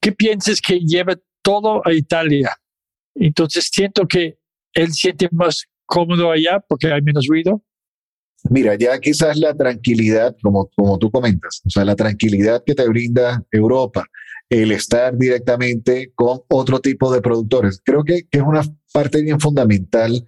[0.00, 2.56] ¿Qué piensas que lleva todo a Italia?
[3.14, 4.38] Entonces siento que
[4.72, 7.62] él siente más cómodo allá porque hay menos ruido.
[8.50, 12.86] Mira, ya quizás la tranquilidad, como, como tú comentas, o sea, la tranquilidad que te
[12.88, 14.04] brinda Europa,
[14.62, 18.62] el estar directamente con otro tipo de productores, creo que, es una
[18.92, 20.26] parte bien fundamental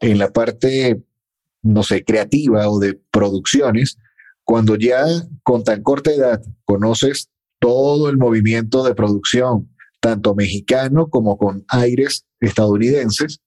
[0.00, 1.02] en la parte,
[1.62, 3.96] no sé, creativa o de producciones,
[4.44, 5.04] cuando ya
[5.42, 7.30] con tan corta edad conoces
[7.60, 13.40] todo el movimiento de producción, tanto mexicano como con aires estadounidenses,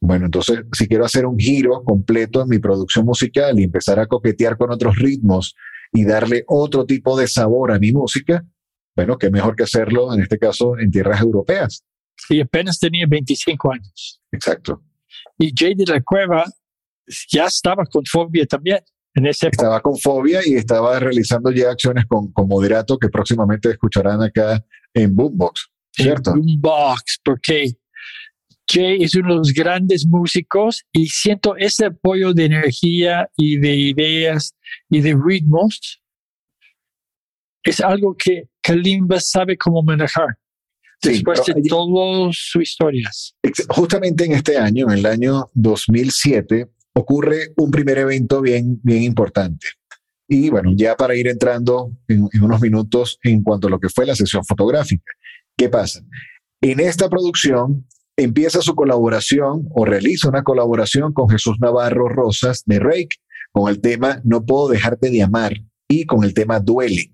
[0.00, 4.06] bueno, entonces, si quiero hacer un giro completo en mi producción musical y empezar a
[4.06, 5.56] coquetear con otros ritmos
[5.92, 8.44] y darle otro tipo de sabor a mi música,
[8.98, 11.84] bueno, qué mejor que hacerlo, en este caso, en tierras europeas.
[12.28, 14.20] Y apenas tenía 25 años.
[14.32, 14.82] Exacto.
[15.38, 16.44] Y Jay de la Cueva
[17.30, 18.80] ya estaba con fobia también
[19.14, 19.50] en ese.
[19.52, 24.64] Estaba con Fobia y estaba realizando ya acciones con, con Moderato que próximamente escucharán acá
[24.92, 26.32] en Boombox, ¿cierto?
[26.32, 27.76] en Boombox, porque
[28.68, 33.76] Jay es uno de los grandes músicos y siento ese apoyo de energía y de
[33.76, 34.56] ideas
[34.90, 36.02] y de ritmos.
[37.62, 40.36] Es algo que Kalimba sabe cómo manejar
[41.02, 43.34] después de allí- todas sus historias.
[43.68, 49.66] Justamente en este año, en el año 2007, ocurre un primer evento bien, bien importante.
[50.28, 53.88] Y bueno, ya para ir entrando en, en unos minutos en cuanto a lo que
[53.88, 55.10] fue la sesión fotográfica.
[55.56, 56.00] ¿Qué pasa?
[56.60, 62.78] En esta producción empieza su colaboración o realiza una colaboración con Jesús Navarro Rosas de
[62.80, 63.16] Rake
[63.52, 65.54] con el tema No puedo dejarte de amar
[65.88, 67.12] y con el tema Duele.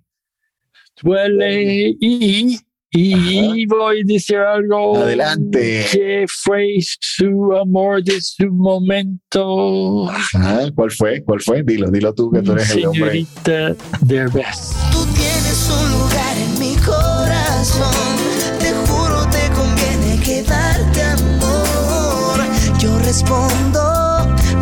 [1.03, 2.59] Duele y,
[2.97, 4.97] y voy a decir algo.
[4.97, 5.87] Adelante.
[5.91, 10.09] Que fue su amor de su momento.
[10.09, 11.23] Ajá, ¿Cuál fue?
[11.25, 11.63] ¿Cuál fue?
[11.65, 13.11] Dilo, dilo tú que tú eres el hombre.
[13.11, 14.73] Señorita Derbez.
[14.93, 18.17] Tú tienes un lugar en mi corazón.
[18.61, 22.41] Te juro, te conviene quedarte, amor.
[22.79, 23.83] Yo respondo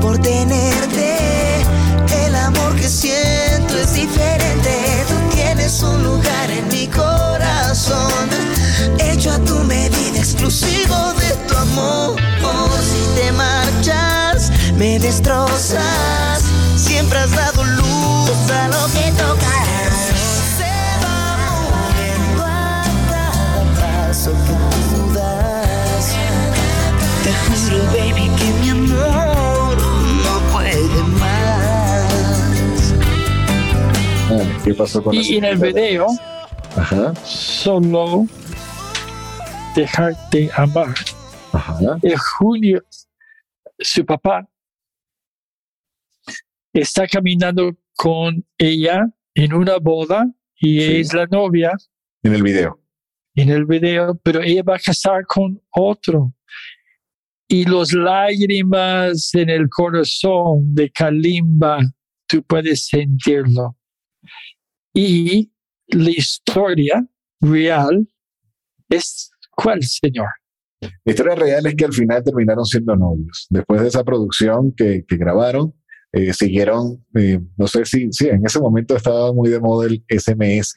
[0.01, 1.02] por tenerte.
[14.83, 16.43] Me destrozas.
[16.75, 19.95] Siempre has dado luz a lo que tocas.
[20.59, 21.39] Se va
[21.71, 24.55] moviendo a cada paso que
[24.91, 26.17] tú das.
[27.23, 29.77] Te juro, baby, que mi amor
[30.27, 32.13] no puede más.
[34.33, 36.09] Ah, ¿Qué pasó con Y en el video,
[36.77, 38.27] Ajá, solo
[39.77, 40.93] dejarte amar.
[41.53, 41.99] ajá.
[42.03, 42.83] En junio,
[43.79, 44.49] su papá
[46.81, 50.97] está caminando con ella en una boda y Sí.
[50.97, 51.73] es la novia
[52.23, 52.81] En el video.
[53.35, 56.35] en el video, pero ella va a casar con otro.
[57.49, 61.79] Y los lágrimas en el corazón de Kalimba,
[62.27, 63.77] tú puedes sentirlo.
[64.95, 65.53] Y
[65.89, 67.05] la historia
[67.41, 68.07] real
[68.89, 70.29] es, ¿cuál, señor?
[70.81, 73.47] La historia real es que al final terminaron siendo novios.
[73.51, 75.75] Después de esa producción que, que grabaron,
[76.13, 80.05] eh, siguieron, eh, no sé si, sí, en ese momento estaba muy de moda el
[80.09, 80.75] SMS.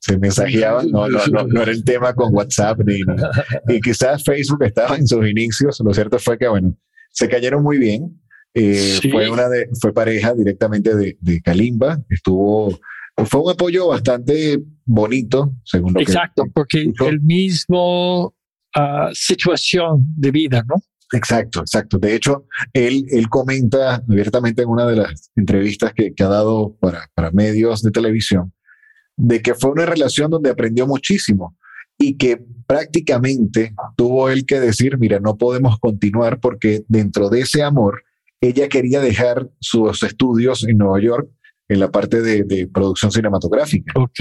[0.00, 2.98] Se mensajeaban, no, no, no, no era el tema con WhatsApp ni,
[3.68, 5.80] y quizás Facebook estaba en sus inicios.
[5.82, 6.76] Lo cierto fue que, bueno,
[7.10, 8.20] se cayeron muy bien.
[8.54, 9.10] Eh, Sí.
[9.10, 12.00] Fue una de, fue pareja directamente de, de Kalimba.
[12.08, 12.78] Estuvo,
[13.24, 18.34] fue un apoyo bastante bonito, según lo que Exacto, porque el mismo
[18.74, 20.76] ah, situación de vida, ¿no?
[21.14, 21.98] Exacto, exacto.
[21.98, 26.76] De hecho, él, él comenta abiertamente en una de las entrevistas que, que ha dado
[26.80, 28.52] para, para medios de televisión,
[29.16, 31.56] de que fue una relación donde aprendió muchísimo
[31.96, 37.62] y que prácticamente tuvo él que decir, mira, no podemos continuar porque dentro de ese
[37.62, 38.02] amor,
[38.40, 41.28] ella quería dejar sus estudios en Nueva York
[41.68, 43.92] en la parte de, de producción cinematográfica.
[43.96, 44.20] Ok.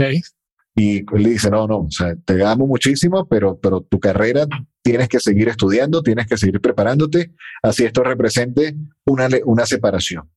[0.76, 4.48] Y él le dice, no, no, o sea, te amo muchísimo, pero, pero tu carrera
[4.82, 10.30] tienes que seguir estudiando, tienes que seguir preparándote, así esto represente una, una separación.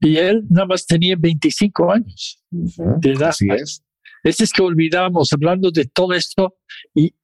[0.00, 3.30] Y él nada más tenía 25 años de edad.
[3.30, 3.82] Así es.
[4.22, 6.56] Es es que olvidamos hablando de todo esto
[6.94, 7.14] y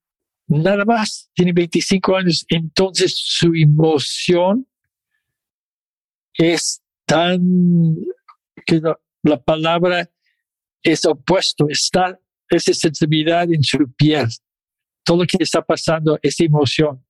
[0.47, 2.47] nada más tiene 25 años.
[2.49, 4.67] Entonces su emoción
[6.35, 7.97] es tan
[8.65, 10.11] que la, la palabra
[10.83, 11.69] es opuesto.
[11.69, 12.19] Está
[12.57, 14.29] esa sensibilidad en su piel.
[15.05, 17.05] Todo lo que está pasando es emoción.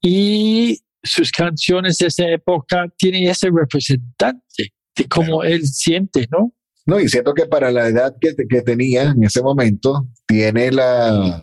[0.00, 6.52] Y sus canciones de esa época tienen ese representante de cómo él siente, ¿no?
[6.86, 11.42] No, y siento que para la edad que, que tenía en ese momento, tiene la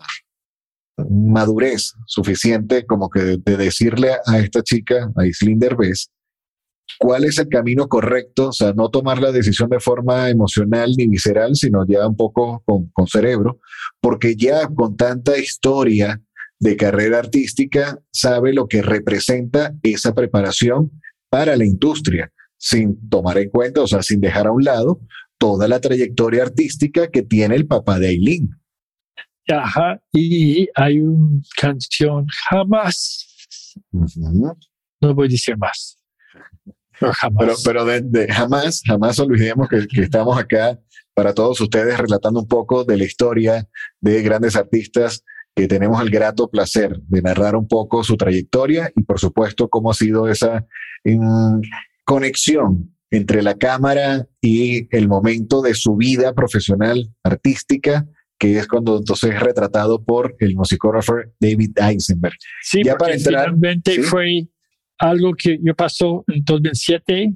[1.09, 6.09] madurez suficiente como que de, de decirle a esta chica, a Islín Derbez,
[6.99, 11.07] cuál es el camino correcto, o sea, no tomar la decisión de forma emocional ni
[11.07, 13.59] visceral, sino ya un poco con, con cerebro,
[13.99, 16.21] porque ya con tanta historia
[16.59, 20.91] de carrera artística sabe lo que representa esa preparación
[21.29, 24.99] para la industria, sin tomar en cuenta, o sea, sin dejar a un lado
[25.39, 28.49] toda la trayectoria artística que tiene el papá de Aileen.
[29.49, 33.27] Ajá, y hay una canción jamás,
[33.91, 35.97] no voy a decir más,
[36.91, 37.39] jamás.
[37.39, 40.79] Pero, pero de, de jamás, jamás olvidemos que, que estamos acá
[41.13, 43.67] para todos ustedes relatando un poco de la historia
[43.99, 45.23] de grandes artistas
[45.55, 49.91] que tenemos el grato placer de narrar un poco su trayectoria y por supuesto cómo
[49.91, 50.65] ha sido esa
[51.03, 51.59] mm,
[52.05, 58.07] conexión entre la cámara y el momento de su vida profesional artística,
[58.39, 62.37] que es cuando entonces es retratado por el musicógrafo David Eisenberg.
[62.63, 64.03] sí, ya porque para entrar, finalmente ¿sí?
[64.03, 64.47] fue
[65.01, 67.33] algo que yo pasó en 2007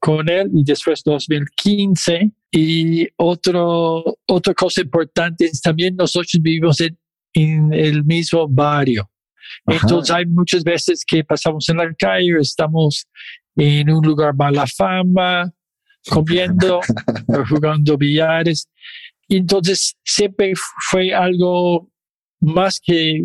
[0.00, 2.32] con él y después 2015.
[2.50, 6.98] Y otro, otra cosa importante es también nosotros vivimos en,
[7.32, 9.08] en el mismo barrio.
[9.66, 9.78] Ajá.
[9.82, 13.06] Entonces hay muchas veces que pasamos en la calle, estamos
[13.56, 15.52] en un lugar mala fama,
[16.08, 16.80] comiendo
[17.28, 18.68] o jugando billares.
[19.28, 20.52] Entonces siempre
[20.90, 21.88] fue algo
[22.40, 23.24] más que,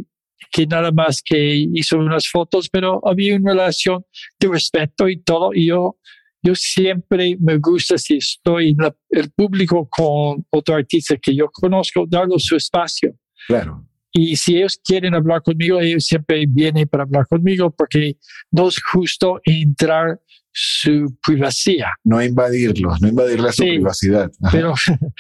[0.52, 4.04] que nada más que hizo unas fotos, pero había una relación
[4.40, 5.52] de respeto y todo.
[5.54, 5.98] Y yo,
[6.42, 11.50] yo siempre me gusta si estoy en la- el público con otro artista que yo
[11.52, 13.14] conozco, darle su espacio.
[13.48, 13.86] Claro.
[14.12, 18.18] Y si ellos quieren hablar conmigo, ellos siempre vienen para hablar conmigo porque
[18.52, 20.20] no es justo entrar
[20.52, 21.90] su privacidad.
[22.04, 23.70] No invadirlos, no invadirle su Sí.
[23.70, 24.32] privacidad.
[24.42, 24.52] Ajá.
[24.52, 24.74] Pero,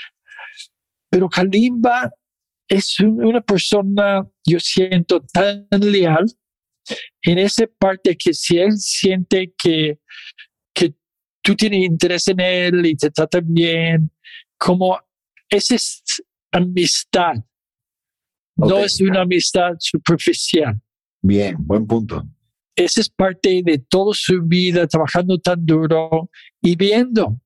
[1.09, 2.09] pero Kalimba
[2.69, 6.25] es un- una persona, yo siento, tan leal
[7.23, 9.99] en esa parte que si él siente que,
[10.73, 10.93] que
[11.43, 14.11] tú tienes interés en él y te trata bien,
[14.57, 14.97] como
[15.49, 16.03] esa es
[16.51, 17.33] amistad.
[18.55, 20.79] No es una amistad superficial.
[21.21, 22.23] Bien, buen punto.
[22.75, 26.29] Esa es parte de toda su vida trabajando tan duro
[26.61, 27.41] y viendo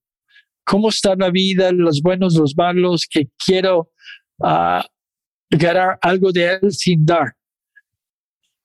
[0.66, 3.92] cómo está la vida, los buenos, los malos, que quiero
[4.42, 4.86] ah,
[5.58, 7.36] ganar algo de él sin dar.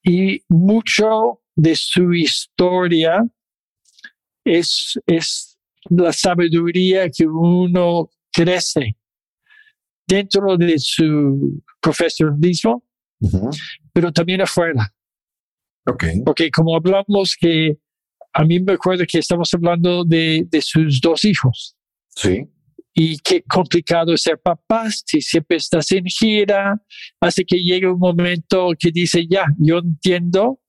[0.03, 3.25] Y mucho de su historia
[4.45, 5.59] es, es
[5.91, 8.97] la sabiduría que uno crece
[10.07, 12.85] dentro de su profesionalismo,
[13.93, 14.93] pero también afuera.
[15.87, 16.05] Ok.
[16.25, 17.79] Porque como hablamos que
[18.33, 21.79] a mí me acuerdo que estamos hablando de, de sus dos hijos
[22.19, 22.49] Sí.
[23.01, 26.83] Y qué complicado ser papá si siempre estás en gira,
[27.21, 30.61] hace que llegue un momento que dice, ya, yo entiendo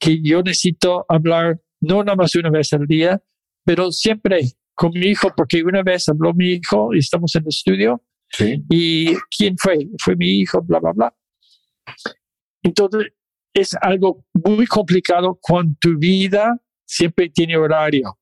[0.00, 3.22] que yo necesito hablar no nada más una vez al día,
[3.64, 4.40] pero siempre
[4.74, 8.62] con mi hijo, porque una vez habló mi hijo y estamos en el estudio Sí.
[8.68, 11.14] y quién fue, fue mi hijo, bla, bla, bla.
[12.60, 13.12] Entonces,
[13.54, 18.18] es algo muy complicado cuando tu vida siempre tiene horario.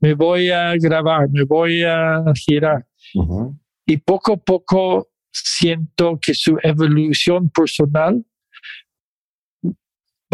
[0.00, 2.84] Me voy a grabar, me voy a girar.
[3.86, 8.24] Y poco a poco siento que su evolución personal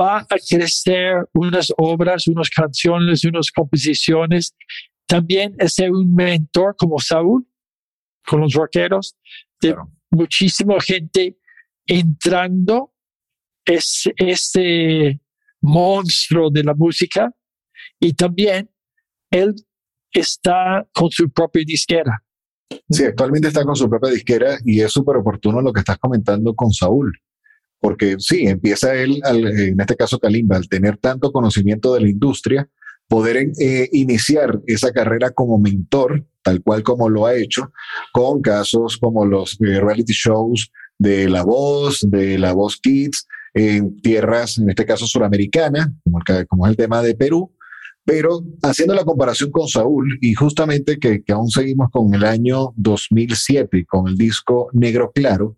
[0.01, 4.55] va a crecer unas obras, unas canciones, unas composiciones.
[5.07, 7.47] También es un mentor como Saúl
[8.27, 9.17] con los rockeros,
[9.61, 9.91] de Claro.
[10.11, 11.37] muchísima gente
[11.87, 12.95] entrando
[13.65, 15.21] ese, ese
[15.61, 17.35] monstruo de la música
[18.01, 18.71] y también
[19.31, 19.55] él
[20.13, 22.23] está con su propia disquera.
[22.91, 26.55] Sí, actualmente está con su propia disquera y es súper oportuno lo que estás comentando
[26.55, 27.13] con Saúl.
[27.81, 32.69] Porque sí, empieza él, en este caso Kalimba, al tener tanto conocimiento de la industria,
[33.09, 37.73] poder eh, iniciar esa carrera como mentor, tal cual como lo ha hecho,
[38.13, 44.01] con casos como los eh, reality shows de La Voz, de La Voz Kids, en
[44.01, 47.53] tierras, en este caso suramericanas, como, como es el tema de Perú,
[48.05, 52.73] pero haciendo la comparación con Saúl, y justamente que, que aún seguimos con el año
[52.77, 55.57] 2007, con el disco Negro Claro,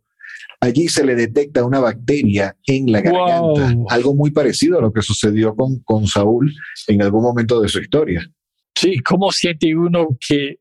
[0.61, 3.87] allí se le detecta una bacteria en la garganta, Wow.
[3.91, 6.53] algo muy parecido a lo que sucedió con, con Saúl
[6.87, 8.27] en algún momento de su historia.
[8.75, 10.59] Sí, ¿cómo siente uno que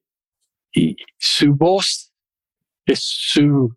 [0.76, 2.12] y su voz
[2.86, 3.76] es su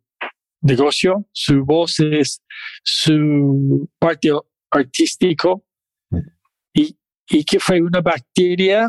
[0.63, 2.43] negocio, su voz es
[2.83, 4.31] su parte
[4.71, 5.66] artístico
[7.29, 8.89] y, que fue una bacteria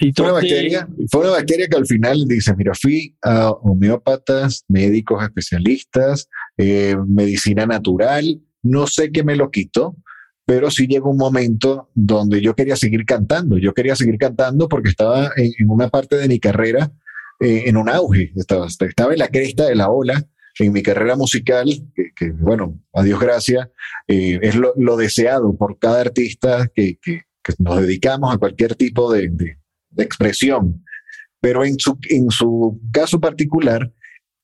[0.00, 4.64] y Fue una bacteria, fue una bacteria que al final dice, mira, fui a homeópatas,
[4.68, 9.96] médicos especialistas, eh, medicina natural, no sé qué me lo quitó,
[10.46, 14.88] pero sí llegó un momento donde yo quería seguir cantando, yo quería seguir cantando porque
[14.90, 16.92] estaba en, en una parte de mi carrera
[17.40, 20.24] eh, en un auge, estaba, estaba en la cresta de la ola
[20.60, 23.68] en mi carrera musical, que, que, bueno, a Dios gracias,
[24.08, 27.22] eh, es lo, lo deseado por cada artista que, que-
[27.58, 29.58] nos dedicamos a cualquier tipo de, de-
[29.90, 30.84] de expresión.
[31.40, 33.92] Pero en su, en su caso particular,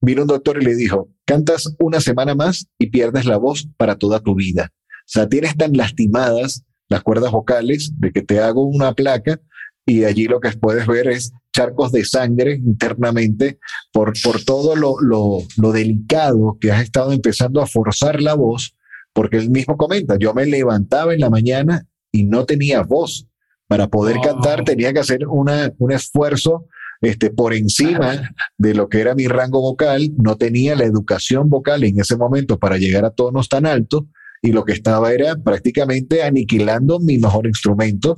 [0.01, 3.97] vino un doctor y le dijo, cantas una semana más y pierdes la voz para
[3.97, 4.71] toda tu vida.
[4.73, 9.41] O sea, tienes tan lastimadas las cuerdas vocales de que te hago una placa
[9.87, 13.59] y allí lo que puedes ver es charcos de sangre internamente
[13.93, 18.75] por, por todo lo, lo, lo delicado que has estado empezando a forzar la voz,
[19.13, 23.27] porque él mismo comenta, yo me levantaba en la mañana y no tenía voz.
[23.67, 24.23] Para poder Oh.
[24.23, 26.67] cantar tenía que hacer una, un esfuerzo
[27.01, 31.83] este, por encima de lo que era mi rango vocal, no tenía la educación vocal
[31.83, 34.05] en ese momento para llegar a tonos tan altos
[34.43, 38.15] y lo que estaba era prácticamente aniquilando mi mejor instrumento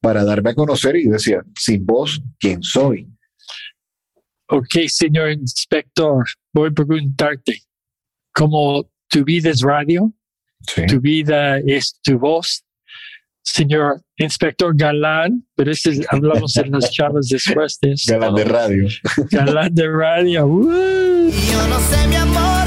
[0.00, 3.08] para darme a conocer y decía, sin voz, ¿quién soy?
[4.48, 7.60] Ok, señor inspector, voy a preguntarte,
[8.32, 10.12] como tu vida es radio,
[10.88, 12.63] tu vida es tu voz,
[13.44, 18.12] señor inspector Galán, pero este es- hablamos en las charlas después de esto.
[18.18, 18.88] Galán de radio.
[19.30, 20.46] Galán de radio.
[20.46, 21.30] ¡uh!
[21.30, 22.66] Yo no sé, mi amor,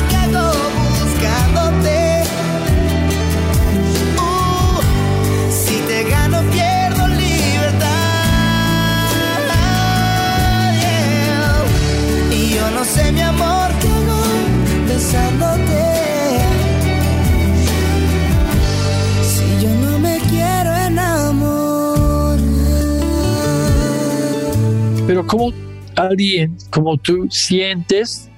[25.18, 25.52] Pero como
[25.96, 28.30] alguien como tú sientes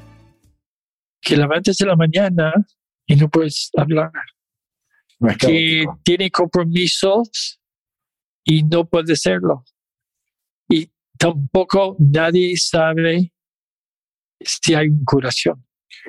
[1.21, 2.53] que levantes en la mañana
[3.05, 4.11] y no puedes hablar,
[5.19, 7.59] No que tiene compromisos
[8.45, 9.65] y no puede serlo.
[10.69, 13.33] Y tampoco nadie sabe
[14.39, 15.61] si hay una curación.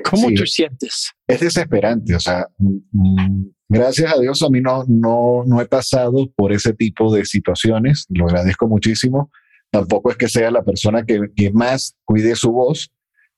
[0.08, 0.34] ¿Cómo Sí.
[0.36, 1.10] tú sientes?
[1.26, 2.14] es desesperante.
[2.14, 6.74] O sea, mm, gracias a Dios a mí no, no, no he pasado por ese
[6.74, 8.06] tipo de situaciones.
[8.08, 9.32] Lo agradezco muchísimo.
[9.70, 12.90] Tampoco es que sea la persona que, que más cuide su voz,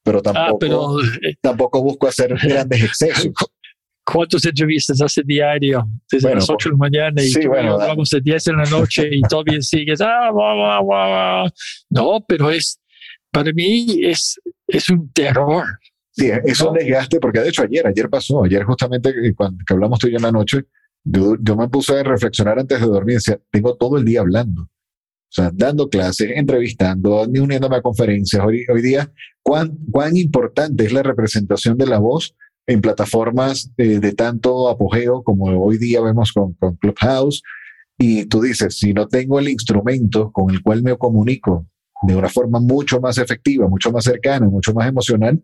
[0.03, 3.33] pero Ah, tampoco, pero eh, tampoco busco hacer grandes excesos.
[4.05, 5.87] ¿cuántas entrevistas hace diario?
[6.11, 8.53] Desde Bueno, las 8 de la mañana y sí, bueno, da- hablamos de 10 de
[8.53, 10.01] la noche y todavía sigues.
[10.01, 10.31] Ah.
[11.91, 12.81] No, pero es,
[13.31, 15.65] para mí es, es un terror.
[16.11, 19.73] Sí, es un desgaste, porque de hecho ayer, ayer pasó, ayer justamente eh, cuando que
[19.73, 20.65] hablamos tú y yo en la noche,
[21.05, 24.69] yo, yo me puse a reflexionar antes de dormir, decía, tengo todo el día hablando.
[25.33, 28.45] O sea, dando clases, entrevistando, ni uniéndome a conferencias.
[28.45, 29.11] Hoy, hoy día,
[29.43, 35.23] ¿cuán, ¿cuán importante es la representación de la voz en plataformas eh, de tanto apogeo
[35.23, 37.43] como hoy día vemos con, con Clubhouse?
[37.97, 41.67] Y tú dices, si no tengo el instrumento con el cual me comunico
[42.03, 45.43] de una forma mucho más efectiva, mucho más cercana, mucho más emocional,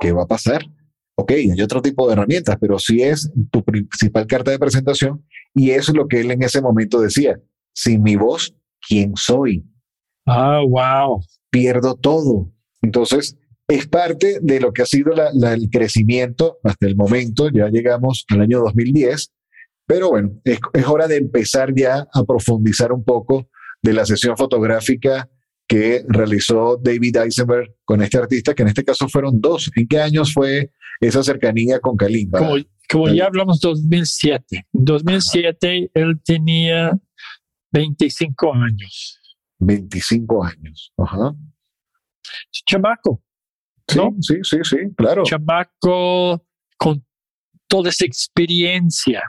[0.00, 0.66] ¿qué va a pasar?
[1.14, 5.70] ok, hay otro tipo de herramientas, pero sí es tu principal carta de presentación y
[5.70, 7.40] eso es lo que él en ese momento decía.
[7.74, 8.54] Sin mi voz,
[8.86, 9.64] ¿quién soy?
[10.26, 11.20] Ah, wow.
[11.50, 12.50] Pierdo todo.
[12.82, 13.36] Entonces,
[13.68, 17.48] es parte de lo que ha sido la- la- el crecimiento hasta el momento.
[17.50, 19.32] Ya llegamos al año 2010,
[19.86, 23.48] pero bueno, es, es hora de empezar ya a profundizar un poco
[23.82, 25.28] de la sesión fotográfica
[25.68, 29.70] que realizó David Eisenberg con este artista, que en este caso fueron dos.
[29.76, 30.70] ¿En qué años fue
[31.00, 32.38] esa cercanía con Kalimba?
[32.40, 32.54] Como,
[32.90, 34.66] como ya hablamos 2007.
[34.72, 36.98] En 2007 él tenía
[37.72, 39.18] 25 años.
[39.58, 40.92] 25 años.
[40.96, 41.34] Ajá.
[42.66, 43.22] Chamaco,
[43.88, 44.14] Sí, ¿No?
[44.20, 45.24] sí, sí, sí, claro.
[45.24, 46.46] chamaco
[46.78, 47.04] con
[47.66, 49.22] toda esa experiencia.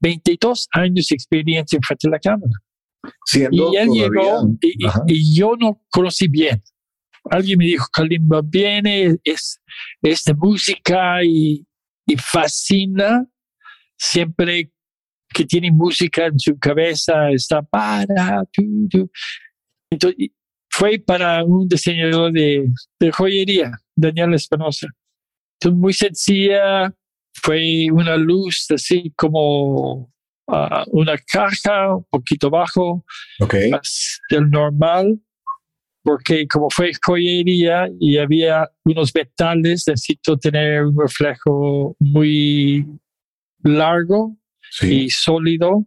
[0.00, 2.52] 22 años de experiencia en frente de la cámara.
[3.24, 6.62] Siendo Y él todavía- llegó y, yo no conocí bien.
[7.30, 9.60] Alguien me dijo, Kalimba viene, es,
[10.02, 11.66] es de música y,
[12.06, 13.26] y fascina.
[13.96, 14.72] Siempre
[15.32, 18.42] que tiene música en su cabeza, está para.
[19.90, 20.30] Entonces,
[20.70, 22.68] fue para un diseñador de,
[23.00, 24.88] de joyería, Daniel Espinosa.
[25.58, 26.92] Entonces, muy sencilla,
[27.42, 30.12] fue una luz así como
[30.48, 33.04] ah, una caja, un poquito bajo,
[33.40, 35.18] Ok, más del normal,
[36.02, 42.86] porque como fue joyería y había unos metales, necesito tener un reflejo muy
[43.62, 44.36] largo
[44.80, 45.04] sí.
[45.04, 45.86] y sólido,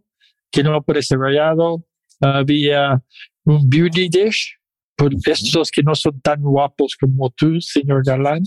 [0.50, 1.84] que no puede ser rayado.
[2.20, 3.02] Había
[3.44, 4.56] un beauty dish,
[4.96, 8.42] por estos que no son tan guapos como tú, señor Galán.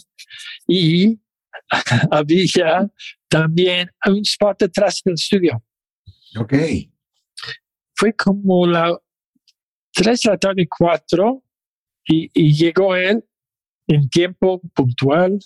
[0.68, 1.20] Y
[2.12, 2.88] había
[3.28, 5.64] también un spot detrás del estudio
[6.39, 6.54] Ok,
[7.96, 8.98] fue como la
[9.94, 11.44] 3 de la tarde, 4,
[12.08, 13.24] y, y llegó él
[13.88, 15.39] en tiempo puntual.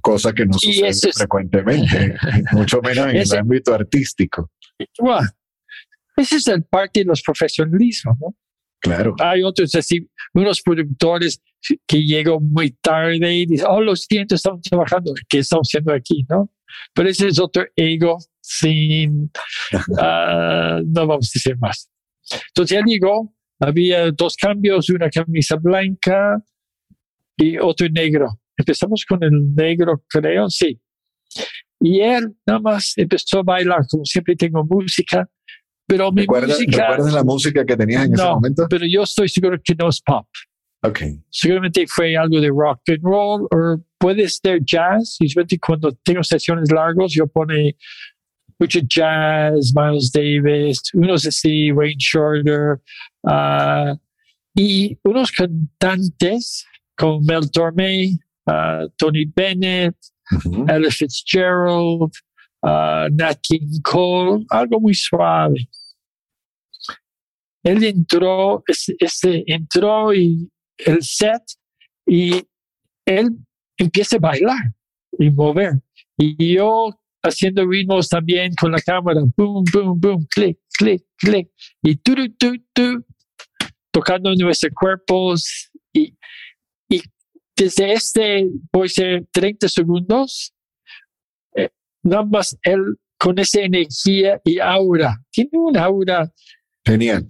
[0.00, 2.14] Cosa que no sucede es- frecuentemente,
[2.52, 4.50] mucho menos en Ese- el ámbito artístico.
[4.98, 5.28] Bueno,
[6.16, 8.34] ese es el parte de los profesionalismos, ¿no?
[8.80, 11.40] Claro, Hay otros así, unos productores
[11.86, 16.26] que llegan muy tarde y dicen, oh, los clientes están trabajando, ¿qué estamos haciendo aquí,
[16.28, 16.50] no?
[16.92, 19.30] Pero ese es otro ego sin,
[19.98, 21.88] ah, no vamos a decir más.
[22.48, 26.42] Entonces él llegó, había dos cambios, una camisa blanca
[27.38, 28.38] y otro negro.
[28.56, 30.80] Empezamos con el negro, creo, sí.
[31.80, 35.28] Y él nada más empezó a bailar, como siempre tengo música,
[35.86, 36.88] pero mi ¿Recuerdas, música...
[36.88, 38.34] ¿recuerdas la música que tenías en ese No.
[38.36, 38.66] momento?
[38.70, 40.26] pero yo estoy seguro que no es pop.
[40.82, 41.00] Ok,
[41.30, 45.16] Seguramente fue algo de rock and roll o puede ser jazz.
[45.18, 47.76] Usualmente cuando tengo sesiones largas yo pone
[48.58, 52.80] mucho jazz, Miles Davis, unos así, Wayne Shorter,
[53.26, 53.94] ah,
[54.54, 59.96] y unos cantantes como Mel Tormé, ah, Tony Bennett,
[60.32, 60.66] Ujú.
[60.68, 62.12] Ella Fitzgerald,
[62.62, 65.68] ah, Nat King Cole, algo muy suave.
[67.62, 71.42] Él entró, este, entró y el set
[72.06, 72.46] y
[73.06, 73.38] él
[73.78, 74.74] empieza a bailar
[75.18, 75.80] y mover.
[76.18, 76.90] Y yo
[77.22, 81.48] haciendo ritmos también con la cámara, boom, boom, boom, clic, clic, clic,
[81.82, 83.04] y tu, tu, tu, tu,
[83.90, 85.70] tocando nuestros cuerpos.
[85.92, 86.14] Y
[87.56, 90.52] desde este, voy a ser 30 segundos,
[91.54, 91.70] eh,
[92.02, 95.16] nada más él con esa energía y aura.
[95.30, 96.30] Tiene un aura,
[96.84, 97.28] genial.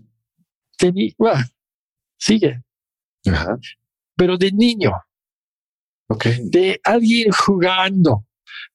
[0.79, 1.45] tenía, bueno,
[2.19, 2.63] sigue,
[3.27, 3.59] Ajá.
[4.17, 4.93] pero de niño.
[6.09, 8.27] Ok, de alguien jugando,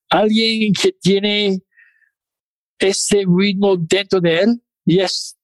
[0.10, 1.60] alguien que tiene
[2.80, 4.62] ese ritmo dentro de él.
[4.86, 5.36] Yes,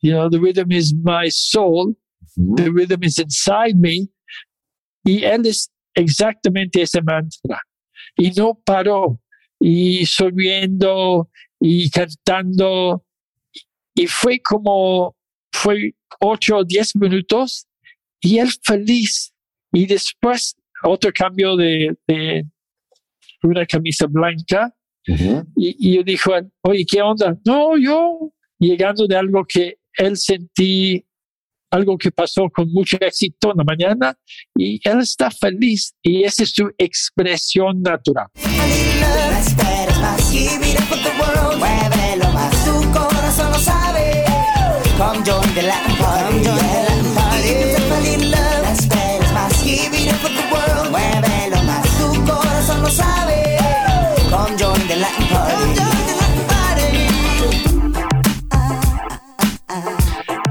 [0.00, 1.96] you know, the rhythm is my soul,
[2.36, 2.56] Ujú.
[2.56, 4.08] the rhythm is inside me.
[5.04, 7.60] Y él es exactamente ese mantra.
[8.16, 9.20] Y no paró.
[9.60, 11.30] Y sonriendo
[11.60, 13.04] y cantando.
[13.94, 15.16] Y fue como,
[15.52, 17.66] fue ocho o diez minutos
[18.20, 19.32] y él feliz.
[19.72, 22.44] Y después otro cambio de, de
[23.42, 24.74] una camisa blanca
[25.06, 26.32] y, y yo dijo,
[26.62, 27.38] oye, ¿qué onda?
[27.44, 31.04] No, yo llegando de algo que él sentí,
[31.74, 34.16] algo que pasó con mucho éxito en la mañana
[34.56, 38.28] y él está feliz y esa es su expresión natural.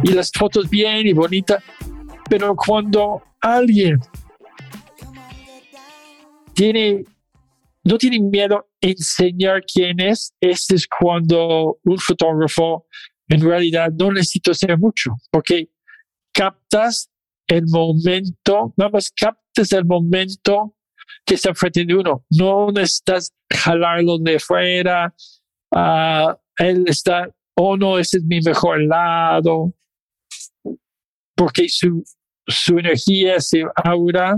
[0.04, 1.64] Y las fotos bien y bonitas,
[2.30, 4.00] pero cuando alguien
[6.54, 7.04] tiene
[7.86, 10.34] no tienen miedo a enseñar quién es.
[10.40, 12.88] Este es cuando un fotógrafo
[13.28, 15.70] en realidad no necesita hacer mucho, porque
[16.32, 17.10] captas
[17.48, 20.76] el momento, nada más captas el momento
[21.26, 22.26] que está frente de uno.
[22.30, 25.14] No necesitas jalarlo de fuera.
[25.76, 29.74] ah, él está, oh no, ese es mi mejor lado.
[31.36, 32.04] Porque su,
[32.48, 34.36] su energía, su aura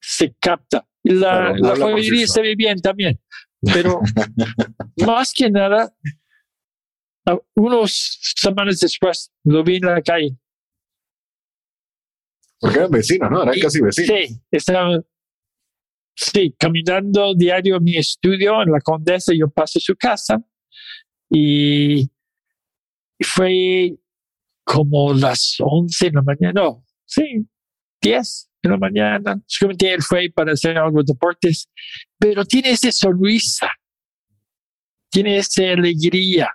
[0.00, 0.86] se capta.
[1.02, 3.20] La, la joyería se ve bien también.
[3.62, 4.00] Pero
[5.06, 5.94] más que nada,
[7.54, 10.36] unos semanas después lo vi en la calle.
[12.58, 13.42] Porque eran vecinos, ¿no?
[13.42, 14.16] Eran Y- casi vecinos.
[14.28, 15.00] Sí, estaba
[16.16, 20.38] sí, caminando diario a mi estudio en la Condesa, yo paso a su casa
[21.30, 22.10] y
[23.20, 23.96] fue
[24.66, 27.46] como las 11 de la mañana, no, sí,
[28.02, 29.40] 10 de la mañana.
[29.46, 31.68] Seguramente él fue para hacer algo de deportes,
[32.18, 33.68] pero tiene esa sonrisa,
[35.08, 36.50] tiene esa alegría.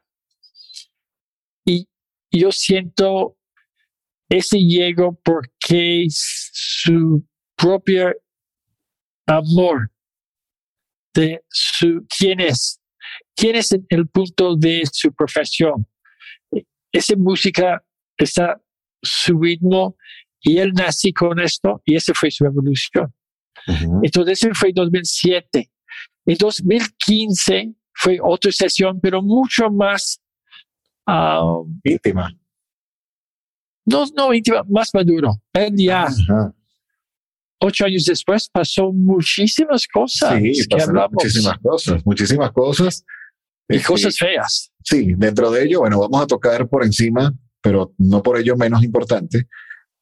[1.66, 1.88] Y
[2.30, 3.38] yo siento
[4.28, 8.14] ese llego porque su propio
[9.26, 9.90] amor
[11.14, 12.82] de su quién es,
[13.34, 15.88] quién es el punto de su profesión.
[16.92, 17.82] Esa música
[18.24, 18.62] está
[19.02, 19.96] su ritmo
[20.42, 23.14] y él nació con esto y esa fue su evolución.
[24.04, 25.70] Entonces ese fue 2007.
[26.26, 30.20] En 2015 fue otra sesión, pero mucho más,
[31.08, 31.42] ah,
[31.84, 32.32] Íntima.
[33.86, 35.34] no, no íntima, más maduro.
[35.54, 36.54] Él ya Ajá.
[37.60, 43.06] ocho años después pasó muchísimas cosas Sí, hablamos muchísimas cosas, muchísimas cosas.
[43.70, 44.72] y Este, cosas feas.
[44.84, 47.32] Sí, dentro de ello, bueno, vamos a tocar por encima,
[47.62, 49.48] pero no por ello menos importante,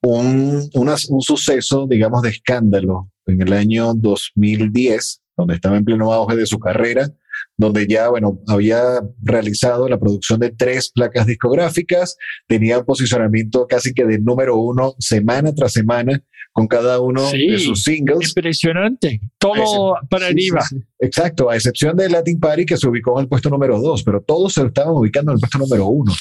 [0.01, 6.13] un, una- un suceso, digamos, de escándalo en el año 2010, donde estaba en pleno
[6.13, 7.09] auge de su carrera,
[7.57, 12.15] donde ya, bueno, había realizado la producción de tres placas discográficas,
[12.47, 17.47] tenía un posicionamiento casi que de número uno semana tras semana con cada uno Sí,
[17.47, 18.29] de sus singles.
[18.29, 19.21] Impresionante.
[19.37, 20.61] Todo para Sí, arriba.
[20.61, 20.77] sí.
[20.99, 24.21] Exacto, a excepción de Latin Party que se ubicó en el puesto número dos, pero
[24.21, 26.13] todos se estaban ubicando en el puesto número uno,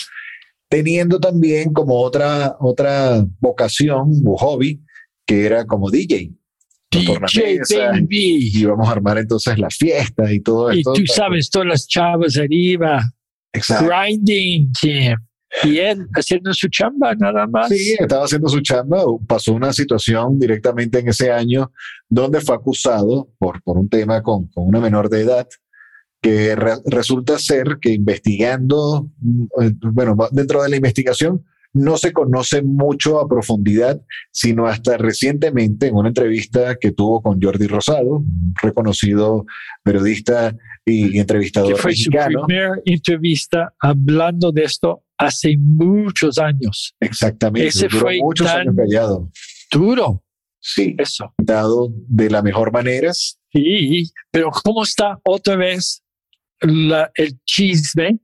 [0.68, 4.82] teniendo también como otra, otra vocación o hobby
[5.26, 6.32] que era como DJ.
[6.90, 7.18] DJ
[7.76, 8.50] Baby.
[8.52, 10.92] Y íbamos a armar entonces la fiesta y todo Y esto.
[10.94, 13.02] tú sabes, todas las chavas arriba,
[13.52, 13.86] Exacto.
[13.88, 15.16] grinding, Jim.
[15.64, 17.68] Y él haciendo su chamba nada más.
[17.70, 19.02] Sí, estaba haciendo su chamba.
[19.26, 21.72] Pasó una situación directamente en ese año
[22.08, 25.48] donde fue acusado por, por un tema con, con una menor de edad
[26.20, 29.44] que re- resulta ser que investigando, mm,
[29.92, 31.44] bueno, dentro de la investigación
[31.74, 34.00] no se conoce mucho a profundidad,
[34.32, 39.44] sino hasta recientemente en una entrevista que tuvo con Jordi Rosado, un reconocido
[39.84, 42.46] periodista y, y que entrevistador fue su mexicano.
[42.46, 46.94] primera entrevista hablando de esto hace muchos años.
[47.00, 49.30] Exactamente, Ese duró fue muchos tan- años callado.
[49.70, 50.24] Duro,
[50.60, 51.32] Sí, eso.
[51.38, 53.12] dado de la mejor manera.
[53.12, 56.02] Sí, pero ¿cómo está otra vez
[56.61, 58.18] la- el chisme?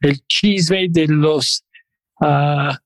[0.00, 1.64] El chisme de los
[2.20, 2.78] ah,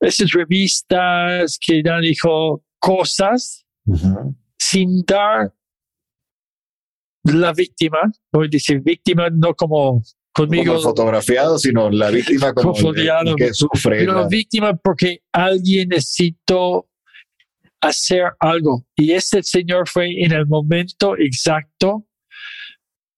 [0.00, 3.64] esas revistas que ya dijo cosas
[4.58, 5.52] sin dar
[7.24, 7.98] la víctima,
[8.32, 10.02] voy a decir víctima no como
[10.32, 13.36] conmigo, fotografiado, sino la víctima como el- el Fotografiado.
[13.36, 13.98] que sufre.
[13.98, 16.88] pero la- víctima porque alguien necesitó
[17.80, 22.06] hacer algo y este señor fue en el momento exacto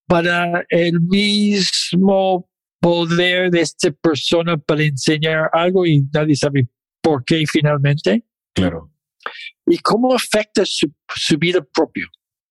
[0.06, 2.48] para el mismo
[2.80, 6.68] poder de esta persona para enseñar algo y nadie sabe
[7.00, 8.90] por qué finalmente claro.
[9.66, 12.04] y cómo afecta su, su vida propia.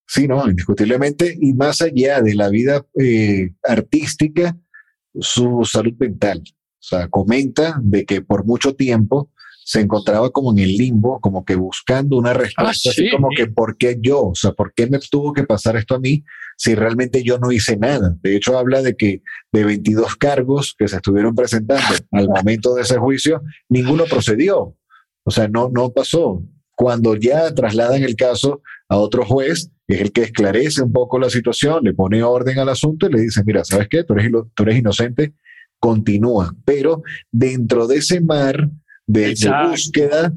[0.08, 1.36] Sí, no, indiscutiblemente.
[1.42, 4.56] Y más allá de la vida eh, artística,
[5.20, 6.44] su salud mental.
[6.48, 9.32] O sea, comenta de que por mucho tiempo
[9.64, 13.10] se encontraba como en el limbo, como que buscando una respuesta, Ah, así sí.
[13.10, 14.28] como que ¿por qué yo?
[14.28, 16.24] O sea, ¿por qué me tuvo que pasar esto a mí
[16.56, 18.16] si realmente yo no hice nada?
[18.22, 22.84] De hecho, habla de que de 22 cargos que se estuvieron presentando al momento de
[22.84, 24.76] ese juicio, ninguno procedió.
[25.24, 26.44] O sea, no, no pasó.
[26.76, 31.30] Cuando ya trasladan el caso a otro juez, es el que esclarece un poco la
[31.30, 34.04] situación, le pone orden al asunto y le dice, mira, ¿sabes qué?
[34.04, 35.34] Tú eres, tú eres inocente,
[35.80, 36.56] continúa.
[36.66, 38.70] Pero dentro de ese mar
[39.06, 40.34] de, de búsqueda,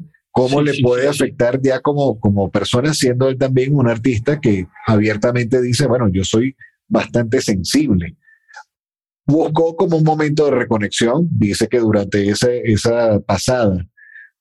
[0.47, 3.87] ¿cómo Sí, le sí, puede sí, afectar ya como, como persona, siendo él también un
[3.89, 6.55] artista que abiertamente dice, bueno, yo soy
[6.87, 8.15] bastante sensible?
[9.25, 13.85] Buscó como un momento de reconexión, dice que durante ese, esa pasada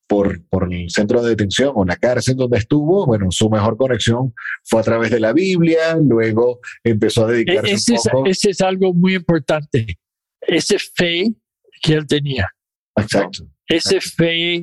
[0.07, 4.33] por, por el centro de detención o la cárcel donde estuvo, bueno, su mejor conexión
[4.65, 8.27] fue a través de la Biblia, luego empezó a E- dedicarse Ese es, un poco.
[8.31, 9.99] ese es algo muy importante.
[10.41, 11.35] Ese fe
[11.83, 12.49] que él tenía.
[12.97, 13.45] Exacto.
[13.67, 14.63] Ese fe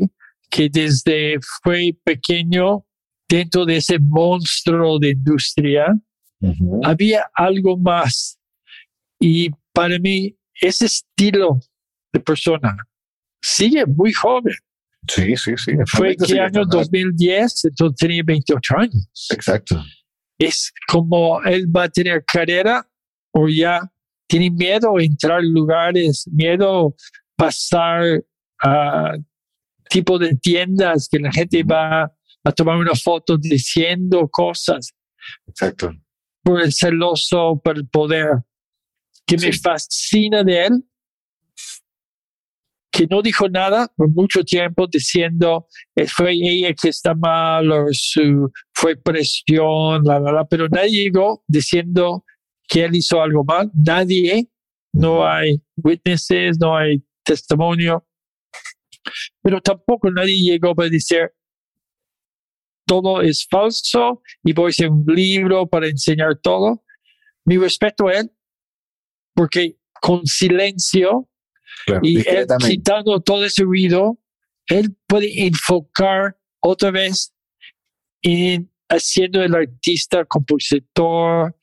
[0.55, 2.85] que desde fue pequeño
[3.27, 5.87] dentro de ese monstruo de industria,
[6.83, 8.39] había algo más.
[9.19, 11.59] Y para mí, ese estilo
[12.13, 12.77] de persona
[13.41, 14.55] sigue muy joven.
[15.09, 15.73] Sí, sí, sí.
[15.87, 19.27] Fue que año estando- 2010, entonces tenía 28 años.
[19.31, 19.83] Exacto.
[20.39, 22.87] Es como él va a tener carrera
[23.33, 23.81] o ya
[24.27, 26.95] tiene miedo a entrar en lugares, miedo
[27.35, 28.23] pasar
[28.63, 29.17] a
[29.89, 32.11] tipo de tiendas que la gente va
[32.43, 34.93] a tomar una foto diciendo cosas.
[35.47, 35.91] Exacto.
[36.43, 38.29] por el celoso, por el poder,
[39.25, 40.83] que me fascina de él,
[42.91, 47.87] que no dijo nada por mucho tiempo diciendo "Eh, fue ella que está mal o
[47.91, 52.23] su, fue presión, la, la, la, pero nadie llegó diciendo
[52.67, 54.47] que él hizo algo mal, nadie,
[54.93, 58.05] no hay witnesses, no hay testimonio,
[59.41, 61.31] pero tampoco nadie llegó para decir
[62.85, 66.83] todo es falso y voy a hacer un libro para enseñar todo.
[67.43, 68.31] Mi respeto a él,
[69.33, 71.29] porque con silencio
[71.85, 72.01] Claro.
[72.03, 74.17] y él quitando todo ese ruido,
[74.67, 77.33] él puede enfocar otra vez
[78.21, 81.55] en haciendo el artista, compositor,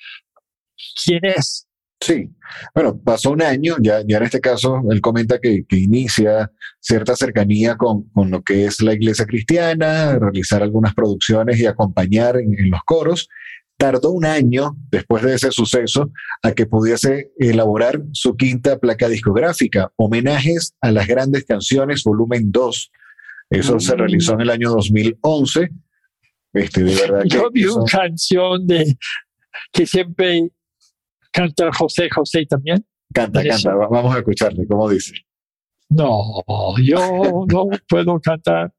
[1.04, 1.66] quién es.
[2.04, 2.28] Sí,
[2.74, 6.50] bueno, pasó un año, ya, ya en este caso él comenta que, que inicia
[6.80, 12.36] cierta cercanía con, con lo que es la iglesia cristiana, realizar algunas producciones y acompañar
[12.38, 13.28] en, en los coros.
[13.76, 16.10] Tardó un año después de ese suceso
[16.42, 22.90] a que pudiese elaborar su quinta placa discográfica, Homenajes a las Grandes Canciones, volumen 2.
[23.50, 23.98] Eso se Mm.
[23.98, 25.70] realizó en el año 2011.
[26.52, 28.96] Este, de verdad que Yo vi eso- una canción de
[29.72, 30.50] que siempre
[31.32, 32.84] canta José José también.
[33.12, 35.14] canta, canta, va- vamos a escucharle, ¿cómo dice?
[35.88, 36.42] No,
[36.82, 38.72] yo no puedo cantar.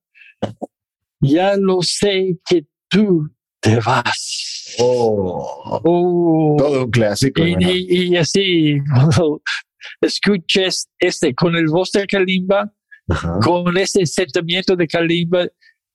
[1.21, 3.29] Ya lo sé que tú
[3.59, 4.75] te vas.
[4.79, 6.55] Oh, Oh.
[6.57, 7.43] todo un clásico.
[7.45, 9.41] Y, y- y así, cuando
[10.01, 12.73] escuches este con el voz de Kalimba,
[13.07, 13.39] Ajá.
[13.43, 15.47] con ese sentimiento de Kalimba,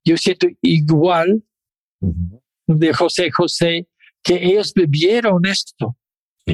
[0.04, 1.42] yo siento igual
[2.00, 2.42] Ujú.
[2.68, 3.88] de José José,
[4.22, 5.96] que ellos vivieron esto,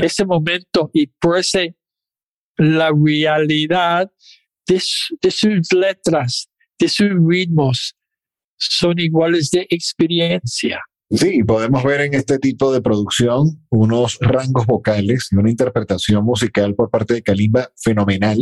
[0.02, 1.76] ese momento, y por ese,
[2.56, 4.10] la realidad
[4.66, 4.82] de,
[5.20, 7.94] de sus letras, de sus ritmos,
[8.56, 10.80] son iguales de experiencia.
[11.10, 16.74] Sí, podemos ver en este tipo de producción unos rangos vocales y una interpretación musical
[16.74, 18.38] por parte de Kalimba fenomenal,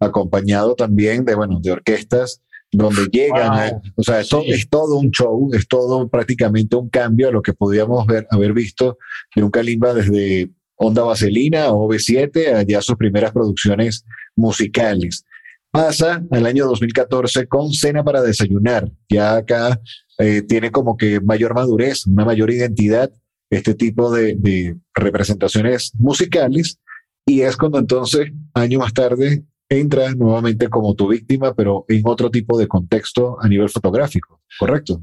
[0.00, 2.42] acompañado también de, bueno, de orquestas
[2.72, 3.82] donde llegan, a- Wow.
[3.96, 4.50] o sea, es, to- Sí.
[4.52, 8.52] es todo un show, es todo prácticamente un cambio a lo que podíamos ver, haber
[8.52, 8.96] visto
[9.34, 10.50] de un Kalimba desde
[10.82, 14.04] Onda Vaselina o B7, allá sus primeras producciones
[14.34, 15.24] musicales.
[15.70, 18.90] Pasa al año 2014 con Cena para Desayunar.
[19.08, 19.80] Ya acá
[20.18, 23.10] eh, tiene como que mayor madurez, una mayor identidad,
[23.50, 26.78] este tipo de representaciones musicales.
[27.26, 32.30] Y es cuando entonces, año más tarde, entra nuevamente como tu víctima, pero en otro
[32.30, 35.02] tipo de contexto a nivel fotográfico, ¿correcto?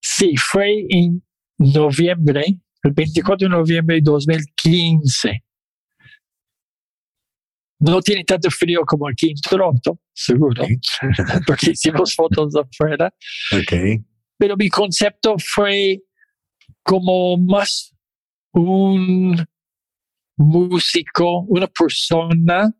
[0.00, 1.22] Sí, fue en
[1.58, 5.44] noviembre, el 24 de noviembre de 2015.
[7.80, 10.64] No tiene tanto frío como aquí en Toronto, seguro,
[11.46, 13.12] porque hicimos fotos afuera,
[14.36, 16.02] pero mi concepto fue
[16.82, 17.94] como más
[18.52, 19.36] un
[20.36, 22.70] músico, una persona.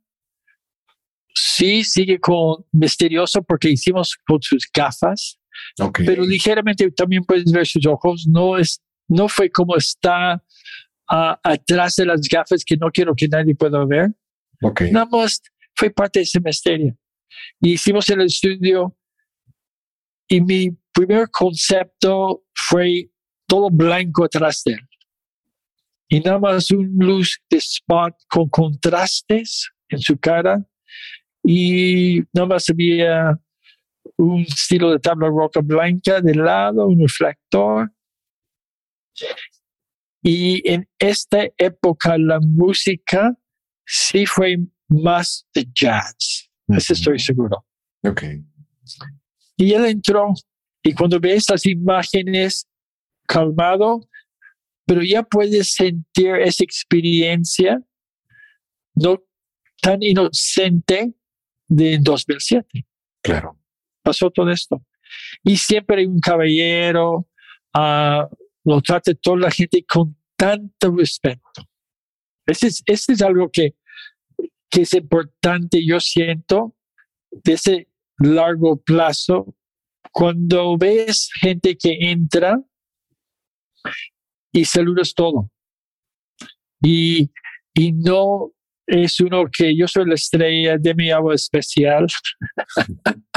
[1.34, 5.38] Sí, sigue con misterioso porque hicimos con sus gafas,
[5.78, 6.00] Ok.
[6.04, 8.26] pero ligeramente también puedes ver sus ojos.
[8.28, 10.42] No es, no fue como está
[11.06, 14.10] atrás de las gafas que no quiero que nadie pueda ver.
[14.62, 14.82] ok.
[14.92, 15.42] Nada más
[15.74, 16.96] fue parte de ese misterio.
[17.60, 18.96] Y hicimos el estudio
[20.28, 23.10] y mi primer concepto fue
[23.46, 24.88] todo blanco atrás de él.
[26.08, 30.64] Y nada más un luz de spot con contrastes en su cara.
[31.42, 33.36] Y nada más había
[34.16, 37.90] un estilo de tabla roca blanca de lado, un reflector.
[40.22, 43.36] Y en esta época la música
[43.86, 44.58] sí fue
[44.88, 46.50] más de jazz.
[46.68, 47.64] Eso estoy seguro.
[48.02, 48.22] Ok.
[49.56, 50.32] Y él entró
[50.82, 52.66] y cuando ves las imágenes
[53.26, 54.00] calmado,
[54.86, 57.82] pero ya puedes sentir esa experiencia
[58.94, 59.22] no
[59.80, 61.14] tan inocente
[61.68, 62.86] de 2007.
[63.22, 63.58] Claro.
[64.02, 64.84] pasó todo esto.
[65.42, 67.28] Y siempre hay un caballero,
[67.74, 68.28] ah,
[68.64, 71.68] lo trata toda la gente con tanto respeto.
[72.46, 73.74] Ese es, ese es algo que,
[74.68, 76.74] que es importante, yo siento,
[77.30, 77.88] de ese
[78.18, 79.54] largo plazo.
[80.12, 82.60] Cuando ves gente que entra
[84.52, 85.50] y saludas todo.
[86.82, 87.30] Y,
[87.74, 88.52] y no
[88.86, 92.06] es uno que yo soy la estrella de mi agua especial.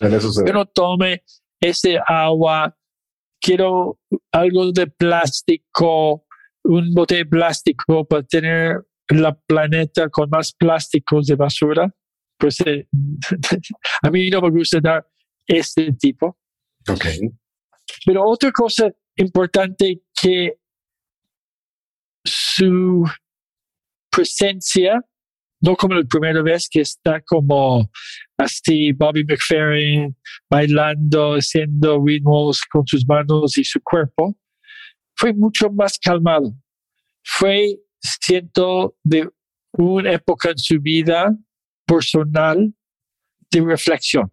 [0.00, 1.24] Yo no tome
[1.60, 2.72] ese agua.
[3.40, 3.98] Quiero
[4.32, 6.26] algo de plástico,
[6.64, 11.94] un bote de plástico para tener la planeta con más plásticos de basura.
[12.38, 12.86] Pues eh,
[14.02, 15.06] a mí no me gusta dar
[15.46, 16.38] este tipo.
[16.88, 17.06] Ok.
[18.04, 20.58] Pero otra cosa importante que
[22.24, 23.04] su
[24.10, 25.04] presencia,
[25.60, 27.90] no como la primera vez que está como
[28.36, 30.16] así Bobby McFerrin
[30.48, 34.36] bailando, haciendo ritmos con sus manos y su cuerpo,
[35.16, 36.54] fue mucho más calmado.
[37.24, 39.28] Fue, siento, de
[39.72, 41.36] una época en su vida
[41.84, 42.72] personal
[43.50, 44.30] de reflexión.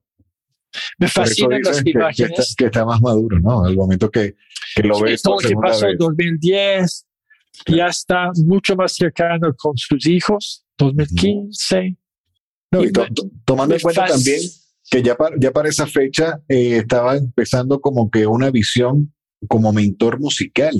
[1.00, 2.40] Me fascinan las que, que imágenes.
[2.40, 3.66] está, que está más maduro, ¿no?
[3.66, 4.36] Al momento que,
[4.76, 6.00] que lo Sí, ves todo lo que pasó en vez.
[6.00, 7.08] 2010,
[7.68, 11.98] ya está mucho más cercano con sus hijos, 2015.
[12.72, 14.40] No, y to- to- tomando en cuenta también
[14.90, 19.14] que ya para, ya para esa fecha eh, estaba empezando como que una visión
[19.48, 20.74] como mentor musical,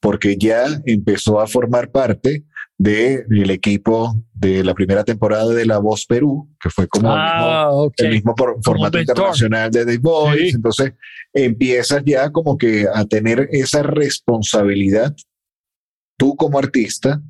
[0.00, 2.44] porque ya empezó a formar parte
[2.78, 7.46] del equipo de la primera temporada de La Voz Perú, que fue como el mismo-
[7.46, 7.94] Ah, ok.
[7.98, 9.16] el mismo por- formato mentor.
[9.16, 10.50] internacional de The Voice.
[10.50, 10.56] Sí.
[10.56, 10.92] Entonces
[11.32, 15.14] empiezas ya como que a tener esa responsabilidad
[16.18, 17.22] tú como artista,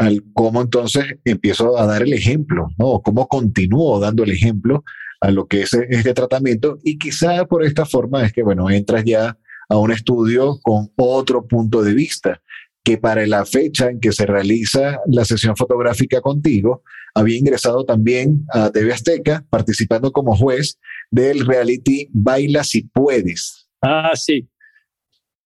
[0.00, 3.00] al cómo entonces empiezo a dar el ejemplo, ¿no?
[3.02, 4.82] Cómo continúo dando el ejemplo
[5.20, 9.04] a lo que es este tratamiento y quizá por esta forma es que, bueno, entras
[9.04, 9.36] ya
[9.68, 12.40] a un estudio con otro punto de vista
[12.82, 16.82] que para la fecha en que se realiza la sesión fotográfica contigo,
[17.14, 20.78] había ingresado también a TV Azteca participando como juez
[21.10, 23.68] del reality Baila si puedes.
[23.82, 24.48] Ah, sí.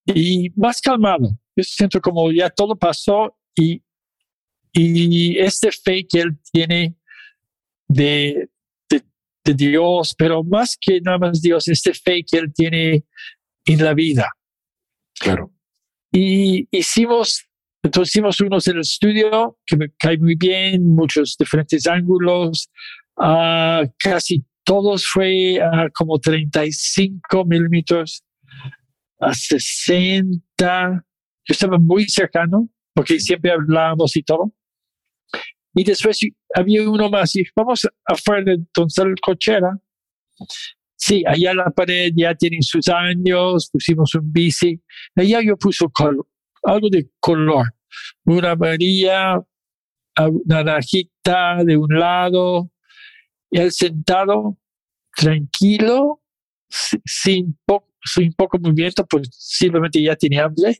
[0.07, 1.30] Y más calmado.
[1.57, 3.82] Yo siento como ya todo pasó y,
[4.75, 6.97] y este fe que él tiene
[7.87, 8.49] de,
[8.91, 9.03] de,
[9.45, 13.05] de Dios, pero más que nada más Dios, este fe que él tiene
[13.64, 14.31] en la vida.
[15.18, 15.53] Claro.
[16.12, 17.47] Y hicimos,
[17.83, 22.68] entonces hicimos unos en el estudio que me cae muy bien, muchos diferentes ángulos.
[23.16, 28.25] Ah, casi todos fue a como 35 milímetros
[29.20, 31.05] a 60.
[31.47, 34.53] Yo estaba muy cercano porque siempre hablábamos y todo.
[35.75, 36.18] Y después
[36.55, 39.79] había uno más y vamos afuera de Donzal Cochera.
[40.97, 44.81] Sí, allá la pared ya tienen sus años, pusimos un bici.
[45.16, 46.27] Allá yo puse col-
[46.62, 47.66] algo de color.
[48.25, 49.41] Una amarilla,
[50.47, 52.70] naranjita de un lado.
[53.51, 54.57] Y él sentado,
[55.16, 56.22] tranquilo,
[56.68, 60.79] si- sin, po- sin poco movimiento, pues simplemente ya tenía hambre.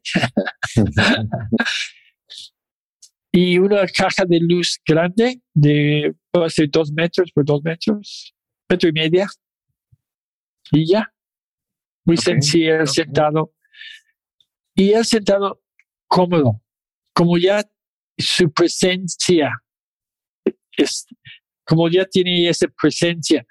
[3.37, 8.33] y una caja de luz grande de puede ser dos metros por dos metros,
[8.71, 9.27] metro y media.
[10.71, 11.13] Y ya.
[12.05, 12.87] Muy Ok, sencillo, ok.
[12.87, 13.53] sentado.
[14.77, 15.61] Y él sentado
[16.07, 16.63] cómodo,
[17.13, 17.69] como ya
[18.17, 19.51] su presencia
[20.77, 21.05] es,
[21.65, 23.45] como ya tiene esa presencia,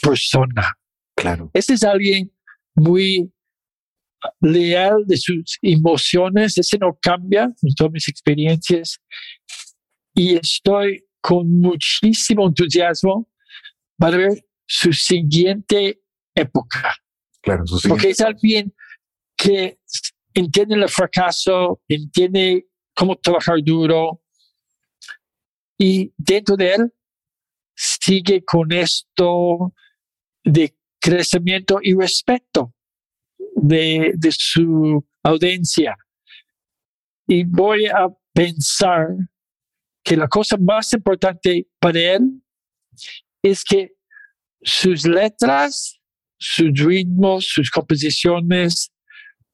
[0.00, 0.78] persona.
[1.16, 1.50] Claro.
[1.52, 2.32] Ese es alguien
[2.76, 3.32] muy
[4.40, 9.00] leal de sus emociones, ese no cambia en todas mis experiencias.
[10.14, 13.28] Y estoy con muchísimo entusiasmo
[13.98, 16.00] para ver su siguiente
[16.34, 16.94] época,
[17.42, 17.88] Claro, eso sí.
[17.88, 18.72] porque es alguien
[19.36, 19.80] que
[20.32, 24.19] entiende el fracaso, entiende cómo trabajar duro
[25.82, 26.92] y dentro de él
[27.74, 29.72] sigue con esto
[30.44, 32.74] de crecimiento y respeto
[33.56, 35.96] de, de su audiencia.
[37.26, 39.08] Y voy a pensar
[40.04, 42.42] que la cosa más importante para él
[43.42, 43.92] es que
[44.60, 45.98] sus letras,
[46.38, 48.92] sus ritmos, sus composiciones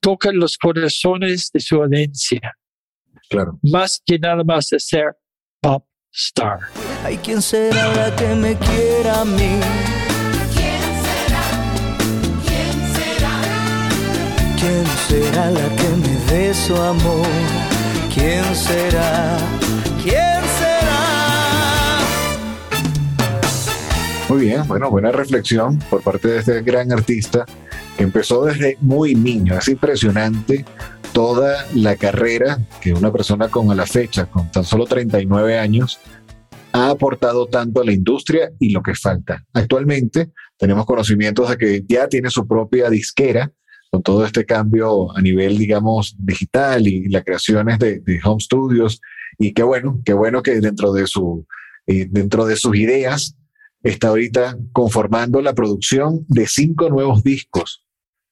[0.01, 2.41] tocan los corazones de su audiencia,
[3.29, 3.61] Claro.
[3.62, 5.16] más que nada más pop
[6.17, 6.61] star.
[7.05, 9.61] Hay quien será la que me quiera a mí.
[14.59, 17.27] ¿Quién será la que me dé su amor?
[18.12, 19.37] ¿Quién será?
[20.03, 22.01] ¿Quién será?
[24.31, 27.45] Muy bien, bueno, buena reflexión por parte de este gran artista
[27.97, 29.59] que empezó desde muy niño.
[29.59, 30.64] Es impresionante
[31.17, 35.99] toda la carrera que una persona con a la fecha, con tan solo 39 años,
[36.75, 39.43] ha aportado tanto a la industria y lo que falta.
[39.55, 43.51] Actualmente tenemos conocimientos de que ya tiene su propia disquera
[43.91, 49.01] con todo este cambio a nivel, digamos, digital y las creaciones de, de home studios.
[49.39, 51.47] Y qué bueno, qué bueno que dentro de, su,
[51.87, 53.39] eh, dentro de sus ideas
[53.83, 57.87] está ahorita conformando la producción de cinco nuevos discos.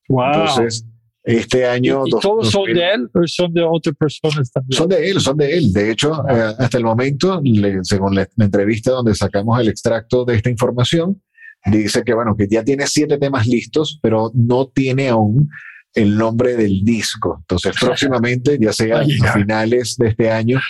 [0.06, 0.24] Wow.
[0.34, 0.86] Entonces,
[1.24, 2.02] este ¿Y, año...
[2.06, 4.76] y dos- todos son 2000 de él o son de otras personas también?
[4.76, 5.72] son de él, son de él.
[5.72, 10.24] De hecho, eh, hasta el momento, le- según la, la entrevista donde sacamos el extracto
[10.24, 11.22] de esta información,
[11.66, 15.48] dice que bueno, que ya tiene siete temas listos, pero no tiene aún
[15.94, 17.38] el nombre del disco.
[17.40, 20.60] Entonces, próximamente, ya sea a finales de este año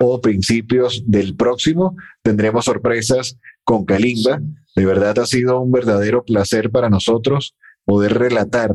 [0.00, 4.40] o principios del próximo, tendremos sorpresas con Kalimba.
[4.76, 8.70] De verdad ha sido un verdadero placer para nosotros poder relatar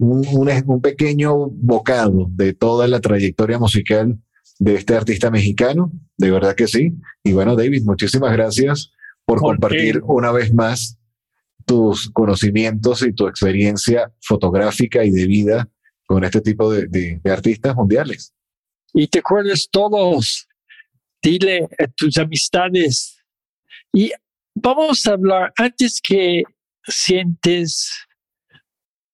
[0.00, 4.18] un, un- un pequeño bocado de toda la trayectoria musical
[4.58, 5.92] de este artista mexicano.
[6.16, 6.94] De verdad que sí.
[7.22, 8.90] Y bueno, David, muchísimas gracias
[9.24, 10.98] por ¿Por compartir una vez más
[11.66, 15.68] tus conocimientos y tu experiencia fotográfica y de vida
[16.06, 18.34] con este tipo de, de- de artistas mundiales.
[18.92, 20.48] y te acuerdas todos.
[21.22, 23.22] Dile a tus amistades.
[23.92, 24.10] Y
[24.54, 26.42] vamos a hablar antes que
[26.88, 27.90] sientes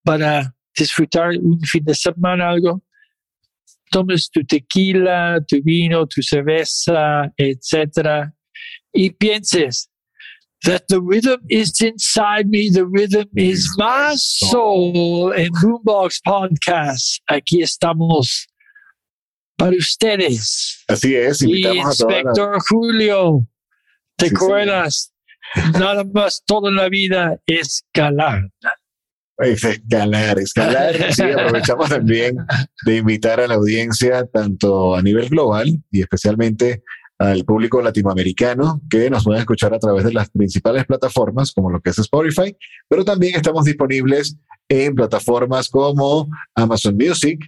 [0.03, 2.81] para disfrutar un fin de semana algo.
[3.91, 8.33] Tomes tu tequila, tu vino, tu cerveza, etcétera,
[8.93, 9.89] y pienses
[10.63, 15.31] that the rhythm is inside me, the rhythm is my soul.
[15.33, 18.47] En Boombox Podcast, aquí estamos
[19.57, 20.83] para ustedes.
[20.89, 23.47] Así es, Y invitamos a todas las- Inspector Julio,
[24.17, 25.13] ¿te Sí, acuerdas?
[25.79, 28.51] Nada más toda la vida es galán.
[29.39, 31.13] Es escalar, escalar.
[31.13, 32.37] Sí, aprovechamos también
[32.85, 36.83] de invitar a la audiencia, tanto a nivel global y especialmente
[37.19, 41.81] al público latinoamericano, que nos pueden escuchar a través de las principales plataformas, como lo
[41.81, 42.55] que es Spotify,
[42.87, 44.37] pero también estamos disponibles
[44.69, 47.39] en plataformas como Amazon Music,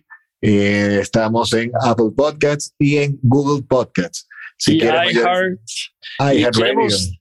[0.41, 4.27] eh, estamos en Apple Podcasts y en Google Podcasts.
[4.57, 6.55] Si y quieren, oye, iHeart.
[6.55, 7.18] y queremos-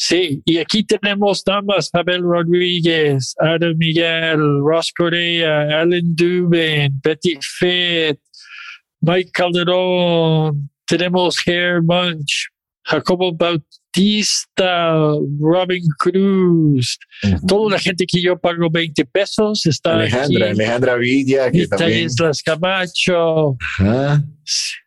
[0.00, 8.20] Sí, y aquí tenemos damas, Abel Rodríguez, Adam Miguel, Ross Correa, Alan Dubin, Betty Fitt,
[9.00, 12.46] Mike Calderón, tenemos Hair Munch,
[12.84, 14.92] Jacobo Bautista,
[15.40, 17.46] Robin Cruz, Ujú.
[17.48, 20.60] toda la gente que yo pago 20 pesos está Alejandra, aquí.
[20.60, 22.04] Alejandra Villa, que también.
[22.06, 24.22] Islas Camacho Ajá.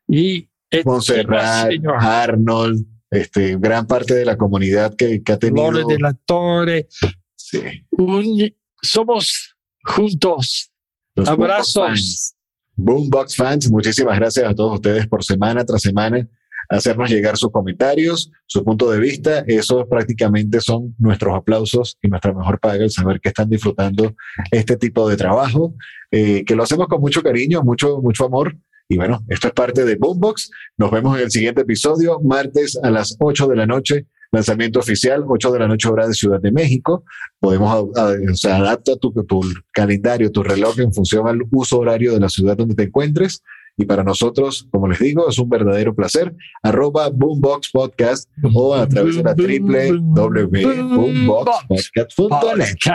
[0.07, 0.47] y
[0.86, 1.70] Montserrat.
[1.99, 5.72] Arnold, este, gran parte de la comunidad que, que ha tenido.
[5.72, 6.88] Lore de la Torre.
[7.36, 7.59] sí,
[7.91, 8.51] Un-
[8.82, 10.72] somos juntos.
[11.16, 12.36] los Abrazos.
[12.76, 13.70] Boombox fans.
[13.70, 16.28] Muchísimas gracias a todos ustedes por semana tras semana
[16.70, 19.39] hacernos llegar sus comentarios, su punto de vista.
[19.45, 24.16] Eso prácticamente son nuestros aplausos y nuestra mejor paga, el saber que están disfrutando
[24.51, 25.76] este tipo de trabajo,
[26.12, 28.55] eh, que lo hacemos con mucho cariño, mucho, mucho amor
[28.92, 30.52] Y bueno, esto es parte de Boombox.
[30.78, 34.06] Nos vemos en el siguiente episodio, martes a las 8 de la noche.
[34.34, 37.06] Lanzamiento oficial, 8 de la noche hora de Ciudad de México.
[37.39, 37.89] Podemos, o
[38.34, 39.39] sea, adapta tu, tu
[39.72, 43.42] calendario, tu reloj en función al uso horario de la ciudad donde te encuentres.
[43.78, 46.36] Y para nosotros, como les digo, es un verdadero placer.
[46.62, 52.16] Arroba Boombox Podcast o a través de la www.boomboxpodcast.net.
[52.18, 52.88] Podcast.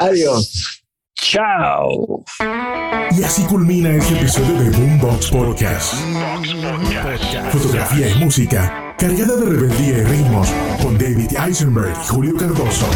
[0.00, 0.83] Adiós.
[1.24, 2.22] Chao.
[3.10, 5.94] Y así culmina este episodio de Boombox Podcast.
[7.50, 10.50] Fotografía y música cargada de rebeldía y ritmos
[10.82, 12.86] con David Eisenberg y Julio Cardoso.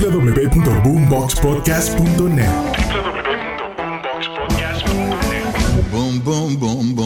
[0.00, 2.48] www.boomboxpodcast.net
[5.92, 7.01] Boom, boom, boom, boom.